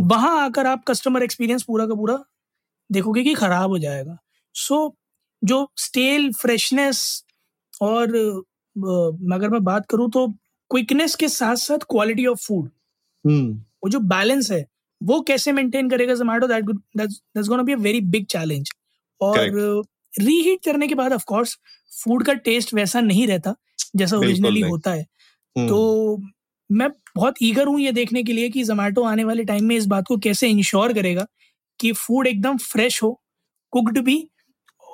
वहाँ 0.00 0.44
आकर 0.44 0.66
आप 0.66 0.84
कस्टमर 0.88 1.22
एक्सपीरियंस 1.22 1.62
पूरा 1.62 1.86
का 1.86 1.94
पूरा 1.94 2.24
देखोगे 2.92 3.22
कि 3.22 3.34
खराब 3.34 3.70
हो 3.70 3.78
जाएगा। 3.78 4.18
सो 4.54 4.86
so, 4.86 4.96
जो 5.44 5.70
स्टेल 5.76 6.32
फ्रेशनेस 6.32 7.24
और 7.82 8.08
अगर 9.32 9.48
मैं 9.48 9.64
बात 9.64 9.86
करूँ 9.86 10.10
तो 10.10 10.28
क्विकनेस 10.70 11.14
के 11.14 11.28
साथ 11.28 11.56
साथ 11.56 11.78
क्वालिटी 11.78 12.26
ऑफ़ 12.26 12.38
फ़ूड 12.38 12.70
वो 13.84 13.88
जो 13.88 14.00
बैलेंस 14.00 14.50
है 14.50 14.66
वो 15.02 15.20
कैसे 15.20 15.52
मेंटेन 15.52 15.90
करेगा 15.90 16.14
Zomato 16.14 16.46
that 16.46 16.64
that's 16.96 17.48
gonna 17.48 17.62
be 17.62 17.72
a 17.72 17.76
very 17.76 18.00
big 18.00 18.26
challenge 18.26 18.70
और 19.20 19.38
रीहीट 20.20 20.64
करने 20.64 20.88
के 20.88 20.94
बाद 20.94 21.12
ऑफ़ 21.12 21.24
कोर्स 21.26 21.58
फ़ूड 21.92 22.26
का 22.26 22.32
टेस्ट 22.32 22.74
वैसा 22.74 23.00
नहीं 23.00 23.26
रहता 23.26 23.54
जैसा 23.96 24.16
ओरिजिनली 24.16 24.60
होता 24.60 24.90
है। 24.90 25.02
तो 25.68 26.18
मैं 26.72 26.88
बहुत 27.16 27.34
ईगर 27.42 27.66
हूँ 27.66 27.80
ये 27.80 27.92
देखने 27.92 28.22
के 28.22 28.32
लिए 28.32 28.48
कि 28.48 28.64
जोमेटो 28.64 29.02
आने 29.02 29.24
वाले 29.24 29.44
टाइम 29.44 29.64
में 29.64 29.76
इस 29.76 29.86
बात 29.86 30.04
को 30.08 30.16
कैसे 30.16 30.48
इंश्योर 30.48 30.92
करेगा 30.92 31.26
कि 31.80 31.92
फ़ूड 31.92 32.26
एकदम 32.26 32.56
फ्रेश 32.56 33.02
हो 33.02 33.22
कुकड 33.70 33.98
भी 33.98 34.30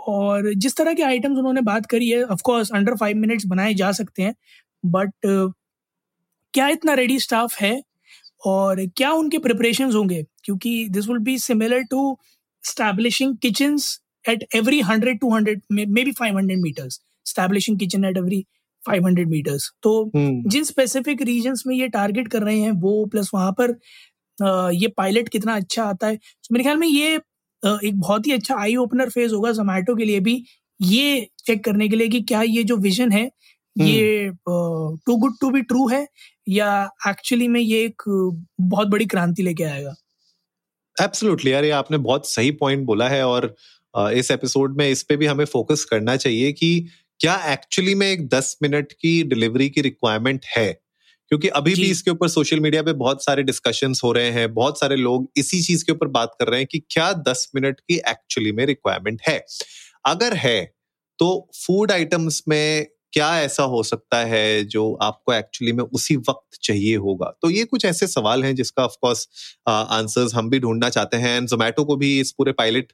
और 0.08 0.54
जिस 0.54 0.76
तरह 0.76 0.94
के 0.94 1.02
आइटम्स 1.02 1.38
उन्होंने 1.38 1.60
बात 1.60 1.86
करी 1.86 2.08
है 2.10 2.24
of 2.24 2.42
course 2.44 2.70
under 2.70 2.96
five 2.96 3.16
minutes 3.16 3.46
बनाए 3.46 3.74
जा 3.74 3.92
सकते 3.92 4.22
हैं 4.22 4.34
बट 4.86 5.08
uh, 5.26 5.52
क्या 6.54 6.68
इतना 6.68 6.94
रेडी 6.94 7.18
स्टाफ 7.20 7.56
है 7.60 7.82
और 8.46 8.86
क्या 8.86 9.12
उनके 9.12 9.38
प्रिपरेशन 9.38 9.92
होंगे? 9.92 10.24
क्योंकि 10.44 10.88
this 10.88 11.08
will 11.08 11.18
be 11.18 11.38
similar 11.38 11.82
to 11.82 12.18
establishing 12.64 13.36
kitchen 13.36 13.76
two 14.28 15.34
hundred 15.34 15.62
maybe 15.86 16.12
five 16.12 16.36
hundred 16.36 16.60
meters 16.60 17.00
establishing 17.24 17.78
kitchen 17.78 18.04
at 18.04 18.16
every 18.16 18.46
500 18.90 19.24
meters 19.26 19.72
तो 19.82 20.10
hmm. 20.16 20.50
जिन 20.50 20.64
स्पेसिफिक 20.64 21.22
रीजन्स 21.22 21.66
में 21.66 21.76
ये 21.76 21.88
टारगेट 21.88 22.28
कर 22.28 22.42
रहे 22.42 22.58
हैं 22.58 22.70
वो 22.70 23.06
प्लस 23.06 23.30
वहाँ 23.34 23.52
पर 23.60 23.70
ये 24.74 24.88
पायलट 24.88 25.28
कितना 25.28 25.56
अच्छा 25.56 25.84
आता 25.84 26.06
है। 26.06 26.16
तो 26.16 26.48
मेरे 26.52 26.62
ख्याल 26.62 26.76
में 26.76 26.88
ये 26.88 27.16
एक 27.66 27.92
बहुत 27.94 28.26
ही 28.26 28.32
अच्छा 28.32 28.56
आई 28.56 28.76
ओपनर 28.76 29.10
फ़ेज़ 29.10 29.34
होगा 29.34 29.52
जोमेटो 29.52 29.96
के 29.96 30.04
लिए 30.04 30.20
भी 30.20 30.44
ये 30.82 31.30
चेक 31.38 31.64
करने 31.64 31.88
के 31.88 31.96
लिए 31.96 32.08
कि 32.08 32.20
क्या 32.20 32.42
ये 32.42 32.64
जो 32.64 32.76
विजन 32.76 33.12
है 33.12 33.30
ये 33.78 34.30
too 35.06 35.16
good 35.16 35.32
to 35.40 35.50
be 35.50 35.62
true 35.62 35.88
है 35.88 36.08
या 36.48 36.90
एक्चुअली 37.08 37.48
में 37.48 37.60
ये 37.60 37.84
एक 37.84 38.02
बहुत 38.60 38.88
बड़ी 38.88 39.06
क्रांति 39.06 39.42
लेके 39.42 39.64
आएगा। 39.64 39.94
एब्सोल्युटली 41.02 41.52
यार 41.52 41.64
ये 41.64 41.70
आपने 41.70 41.98
बहुत 41.98 42.30
सही 42.30 42.50
पॉइंट 42.50 42.86
बोला 42.86 43.08
है 43.08 43.26
और 43.26 43.54
इस 43.98 44.30
एपिसोड 44.30 44.76
में 44.76 44.90
इस 44.90 45.02
पे 45.02 45.16
भी 45.16 45.26
हमें 45.26 45.44
फोकस 45.44 45.84
करना 45.84 46.16
चाहिए 46.16 46.52
कि 46.52 46.86
क्या 47.20 47.52
एक्चुअली 47.52 47.94
में 47.94 48.12
एक 48.12 48.28
दस 48.28 48.58
मिनट 48.62 48.92
की 48.92 49.22
डिलीवरी 49.22 49.70
की 49.70 49.80
रिक्वायरमेंट 49.80 50.44
है? 50.56 50.80
क्योंकि 51.28 51.48
अभी 51.48 51.74
भी 51.74 51.90
इसके 51.90 52.10
ऊपर 52.10 52.28
सोशल 52.28 52.60
मीडिया 52.60 52.82
पे 52.82 52.92
बहुत 52.92 53.24
सारे 53.24 53.42
डिस्कशन 53.42 53.92
हो 54.04 54.12
रहे 54.12 54.30
हैं 54.30 54.54
बहुत 54.54 54.80
सारे 54.80 54.96
लोग 54.96 55.32
इसी 55.36 55.62
चीज़ 55.62 55.84
के 55.84 55.92
ऊपर 55.92 56.06
बात 56.06 56.36
कर 56.38 56.46
रहे 56.46 56.60
हैं 56.60 56.66
कि 56.70 56.78
क्या 56.78 57.12
दस 57.12 57.50
मिनट 57.54 57.80
की 57.80 57.94
एक्चुअली 57.94 58.52
में 58.52 58.66
रिक्वायरमेंट 58.66 59.22
है? 59.28 59.46
अगर 60.06 60.34
है 60.34 60.74
तो 61.18 61.50
फ़ूड 61.66 61.92
आइटम्स 61.92 62.42
में 62.48 62.86
क्या 63.14 63.28
ऐसा 63.40 63.62
हो 63.64 63.82
सकता 63.82 64.18
है 64.26 64.64
जो 64.66 64.92
आपको 65.02 65.32
एक्चुअली 65.34 65.72
में 65.72 65.82
उसी 65.84 66.16
वक्त 66.18 66.58
चाहिए 66.62 66.96
होगा? 66.98 67.26
तो 67.42 67.50
ये 67.50 67.64
कुछ 67.64 67.84
ऐसे 67.84 68.06
सवाल 68.06 68.44
हैं 68.44 68.54
जिसका 68.56 68.84
ऑफ़ 68.84 68.96
कोर्स 69.02 69.28
आंसर्स 69.68 70.34
हम 70.34 70.48
भी 70.50 70.58
ढूंढना 70.60 70.88
चाहते 70.90 71.16
हैं 71.16 71.36
एंड 71.36 71.48
जोमेटो 71.48 71.84
को 71.84 71.96
भी 71.96 72.18
इस 72.20 72.32
पूरे 72.38 72.52
पायलट 72.52 72.92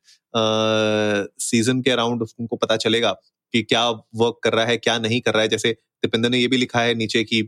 सीज़न 1.40 1.80
के 1.82 1.90
अराउंड 1.90 2.22
उनको 2.22 2.56
पता 2.56 2.76
चलेगा 2.78 3.12
कि 3.54 3.62
क्या 3.62 3.88
वर्क 3.90 4.40
कर 4.44 4.52
रहा 4.52 4.64
है, 4.66 4.76
क्या 4.78 4.98
नहीं 4.98 5.20
कर 5.20 5.32
रहा 5.34 5.42
है। 5.42 5.48
जैसे 5.48 5.72
दीपेंद्र 6.04 6.28
ने 6.30 6.38
ये 6.38 6.48
भी 6.48 6.56
लिखा 6.56 6.80
है 6.80 6.94
नीचे 6.94 7.24
की 7.24 7.42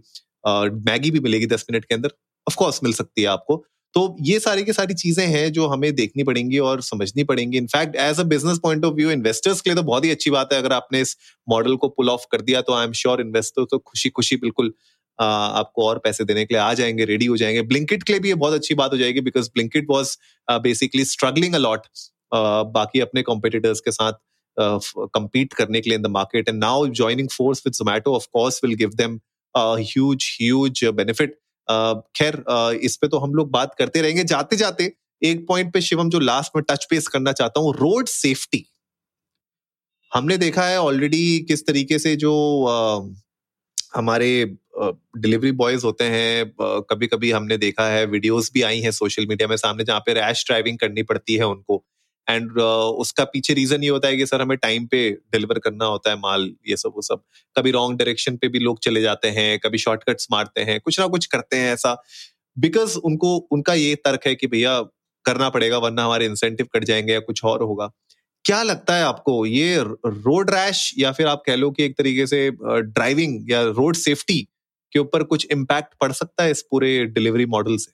मैगी 0.46 1.10
भी 1.10 1.20
मिलेगी 1.20 1.46
दस 1.46 1.66
मिनट 1.70 1.84
के 1.84 1.94
अंदर। 1.94 2.10
ऑफकोर्स 2.46 2.80
मिल 2.84 2.92
सकती 2.92 3.22
है 3.22 3.28
आपको। 3.28 3.64
तो 3.94 4.16
ये 4.22 4.38
सारी 4.40 4.62
की 4.64 4.72
सारी 4.72 4.94
चीज़ें 4.94 5.26
हैं 5.26 5.52
जो 5.52 5.66
हमें 5.68 5.94
देखनी 5.94 6.22
पड़ेंगी 6.24 6.58
और 6.58 6.80
समझनी 6.82 7.24
पड़ेंगी। 7.24 7.58
In fact 7.58 7.96
as 7.96 8.20
a 8.20 8.22
business 8.26 8.58
point 8.62 8.84
of 8.84 8.94
view 8.94 9.10
investors 9.10 9.60
के 9.60 9.70
लिए 9.70 9.76
तो 9.76 9.82
बहुत 9.82 10.04
ही 10.04 10.10
अच्छी 10.10 10.30
बात 10.30 10.52
है। 10.52 10.58
अगर 10.58 10.72
आपने 10.72 11.00
इस 11.00 11.16
मॉडल 11.48 11.76
को 11.76 11.88
पुल 11.88 12.10
ऑफ़ 12.10 12.26
कर 12.32 12.40
दिया 12.40 12.60
तो 12.60 12.74
आई 12.74 12.86
एम 12.86 12.92
श्योर 13.02 13.20
इन्वेस्टर 13.20 13.64
तो 13.70 13.78
खुशी 13.78 14.10
खुशी 14.10 14.36
बिल्कुल 14.36 14.72
आपको 15.18 15.86
और 15.86 15.98
पैसे 16.04 16.24
देने 16.24 16.44
के 16.44 16.54
लिए 16.54 16.62
आ 16.62 16.72
जाएँगे 16.74 17.04
रेडी 17.04 17.26
हो 17.26 17.36
जाएँगे। 17.36 17.62
ब्लिंकिट 17.62 18.02
के 18.02 18.12
लिए 18.12 18.20
भी 18.20 18.28
ये 18.28 18.34
बहुत 18.34 18.54
अच्छी 18.54 18.74
बात 18.74 18.92
हो 18.92 18.98
जाएगी 18.98 19.20
because 19.20 19.50
Blinkit 19.54 19.86
was 19.90 20.16
basically 20.50 21.04
struggling 21.04 21.54
a lot 21.54 21.86
बाकी 22.32 23.00
अपने 23.00 23.22
कॉम्पिटिटर्स 23.22 23.80
के 23.80 23.92
साथ 23.92 24.12
compete 25.16 25.54
करने 25.54 25.80
के 25.80 25.90
लिए 25.90 25.96
in 25.96 26.02
the 26.02 26.06
market 26.06 26.48
and 26.48 26.58
now 26.58 26.86
joining 27.00 27.30
force 27.32 27.62
with 27.66 27.74
Zomato 27.74 28.16
of 28.16 28.26
course, 28.36 28.58
will 28.64 28.74
give 28.80 28.96
them 28.98 29.20
huge 29.54 30.24
huge 30.32 30.82
benefit 30.98 31.30
खैर 32.16 32.42
इस 32.82 32.96
पे 32.96 33.08
तो 33.08 33.18
हम 33.18 33.34
लोग 33.34 33.50
बात 33.50 33.74
करते 33.78 34.02
रहेंगे। 34.02 34.24
जाते 34.24 34.56
जाते 34.56 34.92
एक 35.22 35.46
पॉइंट 35.48 35.72
पे 35.74 35.80
शिवम 35.80 36.10
जो 36.10 36.18
लास्ट 36.20 36.52
में 36.56 36.62
टच 36.70 36.86
पेस 36.90 37.08
करना 37.08 37.32
चाहता 37.32 37.60
हूँ 37.60 37.74
रोड 37.74 38.08
सेफ्टी 38.08 38.64
हमने 40.12 40.36
देखा 40.38 40.64
है 40.64 40.80
ऑलरेडी 40.80 41.38
किस 41.48 41.66
तरीके 41.66 41.98
से 41.98 42.16
जो 42.16 42.32
आ, 42.66 43.00
हमारे 43.96 44.30
डिलीवरी 45.18 45.52
बॉयज़ 45.52 45.84
होते 45.86 46.04
हैं 46.04 46.52
कभी 46.90 47.06
कभी 47.06 47.30
हमने 47.30 47.56
देखा 47.58 47.86
है 47.88 48.04
वीडियोस 48.06 48.50
भी 48.54 48.62
आई 48.62 48.80
हैं 48.80 48.90
सोशल 48.90 49.26
मीडिया 49.26 49.48
में 49.48 49.56
सामने 49.56 49.84
जहाँ 49.84 50.00
पे 50.00 50.14
रैश 50.14 50.44
ड्राइविंग 50.46 50.78
करनी 50.78 51.02
पड़ती 51.02 51.34
है 51.34 51.46
उनको। 51.46 51.84
एंड 52.28 52.50
uh, 52.52 52.92
उसका 53.02 53.24
पीछे 53.24 53.54
रीजन 53.54 53.82
ये 53.82 53.88
होता 53.88 54.08
है 54.08 54.16
कि 54.16 54.26
सर 54.26 54.42
हमें 54.42 54.58
टाइम 54.58 54.86
पे 54.86 55.10
डिलीवर 55.10 55.58
करना 55.58 55.84
होता 55.84 56.10
है 56.10 56.16
माल 56.16 56.50
ये 56.68 56.76
सब 56.76 56.92
वो 56.96 57.02
सब। 57.02 57.22
कभी 57.58 57.70
रॉन्ग 57.70 57.98
डायरेक्शन 57.98 58.36
पे 58.36 58.48
भी 58.48 58.58
लोग 58.58 58.78
चले 58.78 59.00
जाते 59.00 59.28
हैं 59.28 59.58
कभी 59.58 59.78
शॉर्टकट्स 59.78 60.28
मारते 60.32 60.60
हैं 60.60 60.80
कुछ 60.80 61.00
ना 61.00 61.06
कुछ 61.06 61.26
करते 61.26 61.56
हैं 61.56 61.72
ऐसा। 61.74 62.02
बिकॉज़ 62.58 62.98
उनको 62.98 63.36
उनका 63.36 63.74
ये 63.74 63.94
तर्क 63.94 64.20
है 64.26 64.34
कि 64.34 64.46
भैया 64.46 64.80
करना 65.24 65.48
पड़ेगा 65.50 65.78
वरना 65.78 66.04
हमारे 66.04 66.26
इंसेंटिव 66.26 66.66
कट 66.74 66.84
जाएँगे 66.84 67.12
या 67.12 67.20
कुछ 67.20 67.44
और 67.44 67.62
होगा। 67.62 67.90
क्या 68.44 68.62
लगता 68.62 68.96
है 68.96 69.02
आपको 69.02 69.46
ये 69.46 69.76
रोड 70.06 70.50
रैश 70.50 70.94
या 70.98 71.12
फिर 71.12 71.26
आप 71.26 71.42
कह 71.46 71.56
लो 71.56 71.70
कि 71.70 71.84
एक 71.84 71.98
तरीके 71.98 72.26
से 72.26 72.50
ड्राइविंग 72.66 73.50
या 73.50 73.62
रोड 73.62 73.96
सेफ्टी 73.96 74.40
के 74.92 74.98
ऊपर 74.98 75.22
कुछ 75.22 75.46
इम्पैक्ट 75.52 75.94
पड़ 76.00 76.12
सकता 76.12 76.44
है 76.44 76.50
इस 76.50 76.62
पूरे 76.62 77.04
डिलीवरी 77.06 77.46
मॉडल 77.46 77.76
से? 77.76 77.92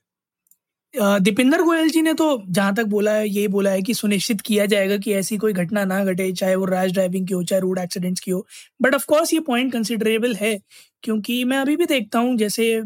दीपिंदर 0.94 1.62
गोयल 1.62 1.88
जी 1.90 2.00
ने 2.02 2.12
तो 2.14 2.26
जहाँ 2.48 2.74
तक 2.74 2.84
बोला 2.86 3.12
है, 3.12 3.28
ये 3.28 3.46
बोला 3.48 3.70
है 3.70 3.82
कि 3.82 3.94
सुनिश्चित 3.94 4.40
किया 4.40 4.66
जाएगा 4.66 4.96
कि 4.98 5.12
ऐसी 5.14 5.36
कोई 5.38 5.52
घटना 5.54 5.84
ना 5.84 6.02
घटे, 6.04 6.30
चाहे 6.32 6.54
वो 6.56 6.64
रैश 6.66 6.92
ड्राइविंग 6.92 7.26
की 7.28 7.34
हो, 7.34 7.42
चाहे 7.42 7.60
रोड 7.60 7.78
एक्सीडेंट्स 7.78 8.20
की 8.20 8.30
हो। 8.30 8.46
बट 8.80 8.94
ऑफ़ 8.94 9.04
कोर्स 9.08 9.32
ये 9.34 9.40
पॉइंट 9.42 9.72
कंसिडरेबल 9.72 10.34
है, 10.36 10.58
क्योंकि 11.02 11.42
मैं 11.44 11.58
अभी 11.58 11.76
भी 11.76 11.86
देखता 11.86 12.18
हूँ, 12.18 12.36
जैसे 12.36 12.80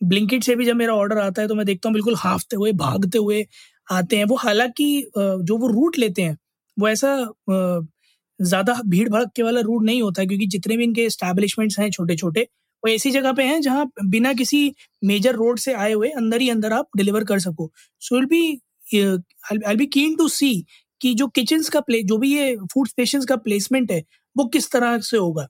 ब्लिंकिट 0.00 0.44
से 0.44 0.54
भी 0.56 0.64
जब 0.64 0.76
मेरा 0.76 0.94
ऑर्डर 0.94 1.18
आता 1.18 1.42
है 1.42 1.48
तो 1.48 1.54
मैं 1.54 1.66
देखता 1.66 1.88
हूँ 1.88 1.94
बिल्कुल 1.94 2.14
हाफते 2.18 2.56
हुए, 2.56 2.72
भागते 2.74 3.18
हुए 3.18 3.44
आते 3.88 4.16
हैं। 4.16 4.24
वो 4.26 4.36
हालाँकि 4.38 5.10
जो 5.18 5.56
वो 5.58 5.68
रूट 5.68 5.98
लेते 5.98 6.22
हैं, 6.22 6.36
वो 6.76 6.88
ऐसा 6.88 7.16
ज़्यादा 8.40 8.74
भीड़ 8.86 9.08
भड़के 9.10 9.42
वाला 9.42 9.60
रूट 9.62 9.84
नहीं 9.84 10.02
होता, 10.02 10.24
क्योंकि 10.24 10.46
जितने 10.48 10.76
भी 10.76 10.84
इनके 10.84 11.08
स्टैब्लिशमेंट्स 11.10 11.78
हैं 11.78 11.90
छोटे 11.90 12.16
छोटे 12.16 12.46
वो 12.82 12.90
ऐसी 12.90 13.10
जगह 13.12 13.32
पे 13.32 13.42
हैं 13.44 13.60
जहाँ 13.62 13.86
बिना 14.06 14.32
किसी 14.34 14.60
मेजर 15.04 15.34
रोड 15.36 15.58
से 15.60 15.72
आए 15.74 15.92
हुए 15.92 16.08
अंदर 16.12 16.40
ही 16.40 16.48
अंदर 16.50 16.72
आप 16.72 16.88
डिलीवर 16.96 17.24
कर 17.24 17.38
सको। 17.40 17.70
So 18.02 18.16
will 18.16 18.26
be 18.28 18.60
I 19.66 19.76
be 19.76 19.86
keen 19.88 20.14
to 20.16 20.28
see 20.30 20.54
कि 21.00 21.14
जो 21.16 21.26
किचन्स 21.30 21.68
का 21.70 21.80
प्ले 21.82 22.02
जो 22.04 22.16
भी 22.18 22.34
ये 22.34 22.56
फ़ूड 22.74 22.88
स्टेशन 22.88 23.22
का 23.26 23.36
प्लेसमेंट 23.38 23.92
है, 23.92 24.02
वो 24.36 24.44
किस 24.48 24.70
तरह 24.72 24.98
से 25.02 25.16
होगा। 25.16 25.46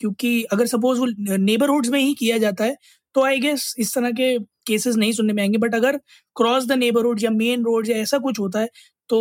क्योंकि 0.00 0.42
अगर 0.52 0.66
सपोज़ 0.66 0.98
वो 1.00 1.06
नेबरहुड्स 1.38 1.90
में 1.90 1.98
ही 2.00 2.14
किया 2.14 2.38
जाता 2.38 2.64
है 2.64 2.76
तो 3.14 3.22
आई 3.24 3.38
गेस 3.40 3.74
इस 3.78 3.94
तरह 3.94 4.10
के 4.12 4.38
केसेस 4.66 4.96
नहीं 4.96 5.12
सुनने 5.12 5.32
में 5.32 5.42
आएँगे। 5.42 5.58
बट 5.58 5.74
अगर 5.74 5.96
क्रॉस 6.36 6.66
द 6.68 6.72
नेबरहुड 6.74 7.22
या 7.22 7.30
मेन 7.32 7.64
रोड 7.64 7.88
या 7.88 7.96
ऐसा 7.98 8.18
कुछ 8.20 8.40
होता 8.40 8.60
है 8.60 8.68
तो 9.10 9.20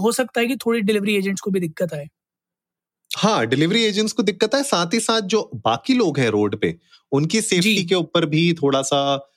हो 0.00 0.12
सकता 0.12 0.40
है 0.40 0.46
कि 0.46 0.56
थोड़ी 0.66 0.80
डिलीवरी 0.82 1.16
एजेंट्स 1.16 1.40
को 1.42 1.50
भी 1.50 1.60
दिक्कत 1.60 1.94
आए। 1.94 2.08
हाँ 3.18 3.46
डिलीवरी 3.46 3.84
एजेंट्स 3.84 4.12
को 4.12 4.22
दिक्कत 4.22 4.54
है 4.54 4.62
साथ 4.62 4.86
ही 4.94 5.00
साथ 5.00 5.20
जो 5.20 5.50
बाकी 5.54 5.94
लोग 5.94 6.18
हैं 6.18 6.28
रोड 6.28 6.60
पे 6.60 6.78
उनकी 7.12 7.40
सेफ्टी 7.40 7.84
के 7.84 7.94
ऊपर 7.94 8.26
भी 8.26 8.52
थोड़ा 8.52 8.82
सा 8.82 9.30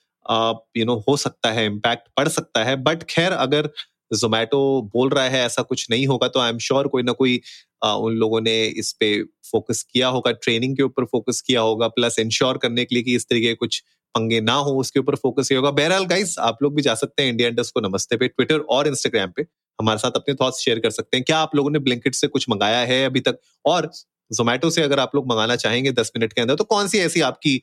यू 0.77 0.85
नो 0.85 1.03
हो 1.09 1.17
सकता 1.17 1.51
है 1.51 1.65
इम्पैक्ट 1.65 2.07
पड़ 2.17 2.27
सकता 2.27 2.63
है 2.63 2.75
बट 2.75 3.03
खैर 3.03 3.31
अगर 3.31 3.69
जोमेटो 4.13 4.89
बोल 4.93 5.09
रहा 5.09 5.23
है 5.23 5.45
ऐसा 5.45 5.61
कुछ 5.61 5.87
नहीं 5.91 6.07
होगा 6.07 6.27
तो 6.27 6.39
आई 6.39 6.49
एम 6.49 6.57
श्योर 6.57 6.87
कोई 6.87 7.03
ना 7.03 7.11
कोई 7.11 7.41
आ, 7.83 7.93
उन 7.93 8.13
लोगों 8.13 8.41
ने 8.41 8.65
इस 8.65 8.91
पे 8.99 9.23
फोकस 9.23 9.83
किया 9.83 10.07
होगा 10.07 10.31
ट्रेनिंग 10.31 10.77
के 10.77 10.83
ऊपर 10.83 11.05
फोकस 11.05 11.41
किया 11.41 11.61
होगा 11.61 11.87
प्लस 11.87 12.19
इंश्योर 12.19 12.57
करने 12.57 12.85
के 12.85 12.95
लिए 12.95 13.03
कि 13.03 13.15
इस 13.15 13.29
तरीके 13.29 13.53
कुछ 13.53 13.79
पंगे 14.15 14.41
ना 14.41 14.53
हो 14.53 14.71
उसके 14.71 14.99
ऊपर 14.99 15.15
फोकस 15.15 15.47
किया 15.47 15.59
होगा। 15.59 15.71
बहरहाल 15.71 16.05
गाइस 16.05 16.39
आप 16.39 16.57
लोग 16.63 16.75
भी 16.75 16.81
जा 16.81 16.95
सकते 16.95 17.23
हैं 17.23 17.29
इंडिया 17.29 17.49
इंडस्ट 17.49 17.73
को 17.73 17.79
नमस्ते 17.79 18.17
पे 18.17 18.27
ट्विटर 18.27 18.59
और 18.59 18.87
इंस्टाग्राम 18.87 19.31
पे 19.35 19.43
हमारे 19.81 19.99
साथ 19.99 20.11
अपने 20.15 20.35
थॉट्स 20.35 20.59
शेयर 20.59 20.79
कर 20.79 20.89
सकते 20.91 21.17
हैं। 21.17 21.23
क्या 21.25 21.37
आप 21.39 21.55
लोगों 21.55 21.69
ने 21.71 21.79
ब्लिंकिट 21.81 22.15
से 22.15 22.27
कुछ 22.29 22.45
मंगाया 22.49 22.79
है 22.87 23.03
अभी 23.05 23.19
तक? 23.21 23.39
और 23.65 23.91
जोमेटो 24.31 24.69
से 24.69 24.81
अगर 24.81 24.99
आप 24.99 25.15
लोग 25.15 25.27
मंगाना 25.27 25.55
चाहेंगे 25.57 25.91
दस 25.93 26.11
मिनट 26.17 26.33
के 26.33 26.41
अंदर 26.41 26.55
तो 26.55 26.63
कौन 26.65 26.87
सी 26.87 26.99
ऐसी 26.99 27.21
आपकी 27.23 27.61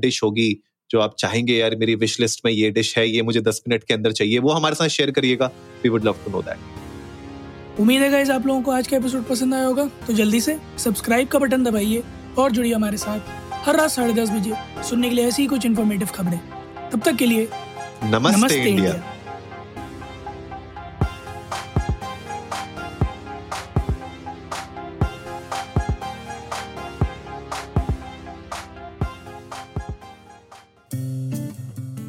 डिश 0.00 0.22
होगी 0.22 0.56
जो 0.90 1.00
आप 1.00 1.14
चाहेंगे? 1.18 1.56
यार 1.56 1.76
मेरी 1.76 1.94
विश 1.96 2.18
लिस्ट 2.20 2.40
में 2.44 2.52
ये 2.52 2.70
डिश 2.70 2.96
है 2.98 3.08
ये 3.08 3.22
मुझे 3.22 3.40
दस 3.42 3.62
मिनट 3.68 3.84
के 3.84 3.94
अंदर 3.94 4.12
चाहिए 4.12 4.38
वो 4.38 4.52
हमारे 4.52 4.74
साथ 4.74 4.88
शेयर 4.90 5.10
करिएगा। 5.10 5.50
We 5.82 5.88
would 5.88 6.04
love 6.04 6.16
to 6.24 6.30
know 6.30 6.42
that 6.42 7.80
उम्मीद 7.80 8.02
है 8.02 8.10
गाइस 8.10 8.30
आप 8.30 8.46
लोगों 8.46 8.62
को 8.62 8.70
आज 8.70 8.86
का 8.86 8.96
एपिसोड 8.96 9.24
पसंद 9.24 9.54
आया 9.54 9.66
होगा 9.66 9.84
तो 10.06 10.12
जल्दी 10.14 10.40
से 10.40 10.56
सब्सक्राइब 10.78 11.28
का 11.28 11.38
बटन 11.38 11.64
दबाइए 11.64 12.02
और 12.38 12.50
जुड़िए 12.50 12.74
हमारे 12.74 12.96
साथ 12.96 13.20
हर 13.66 13.76
रात 13.76 13.90
साढ़े 13.90 14.12
दस 14.14 14.30
बजे 14.30 14.52
सुनने 14.88 15.08
के 15.08 15.14
लिए 15.14 15.26
ऐसी 15.28 15.46
कुछ 15.46 15.66
इन्फॉर्मेटिव 15.66 16.08
खबरें। 16.14 16.40
तब 16.90 17.00
तक 17.00 17.16
के 17.16 17.26
लिए 17.26 17.48
नमस्ते, 18.04 18.36
नमस्ते 18.36 18.56
इंडिया, 18.58 18.70
इंडिया। 18.70 19.19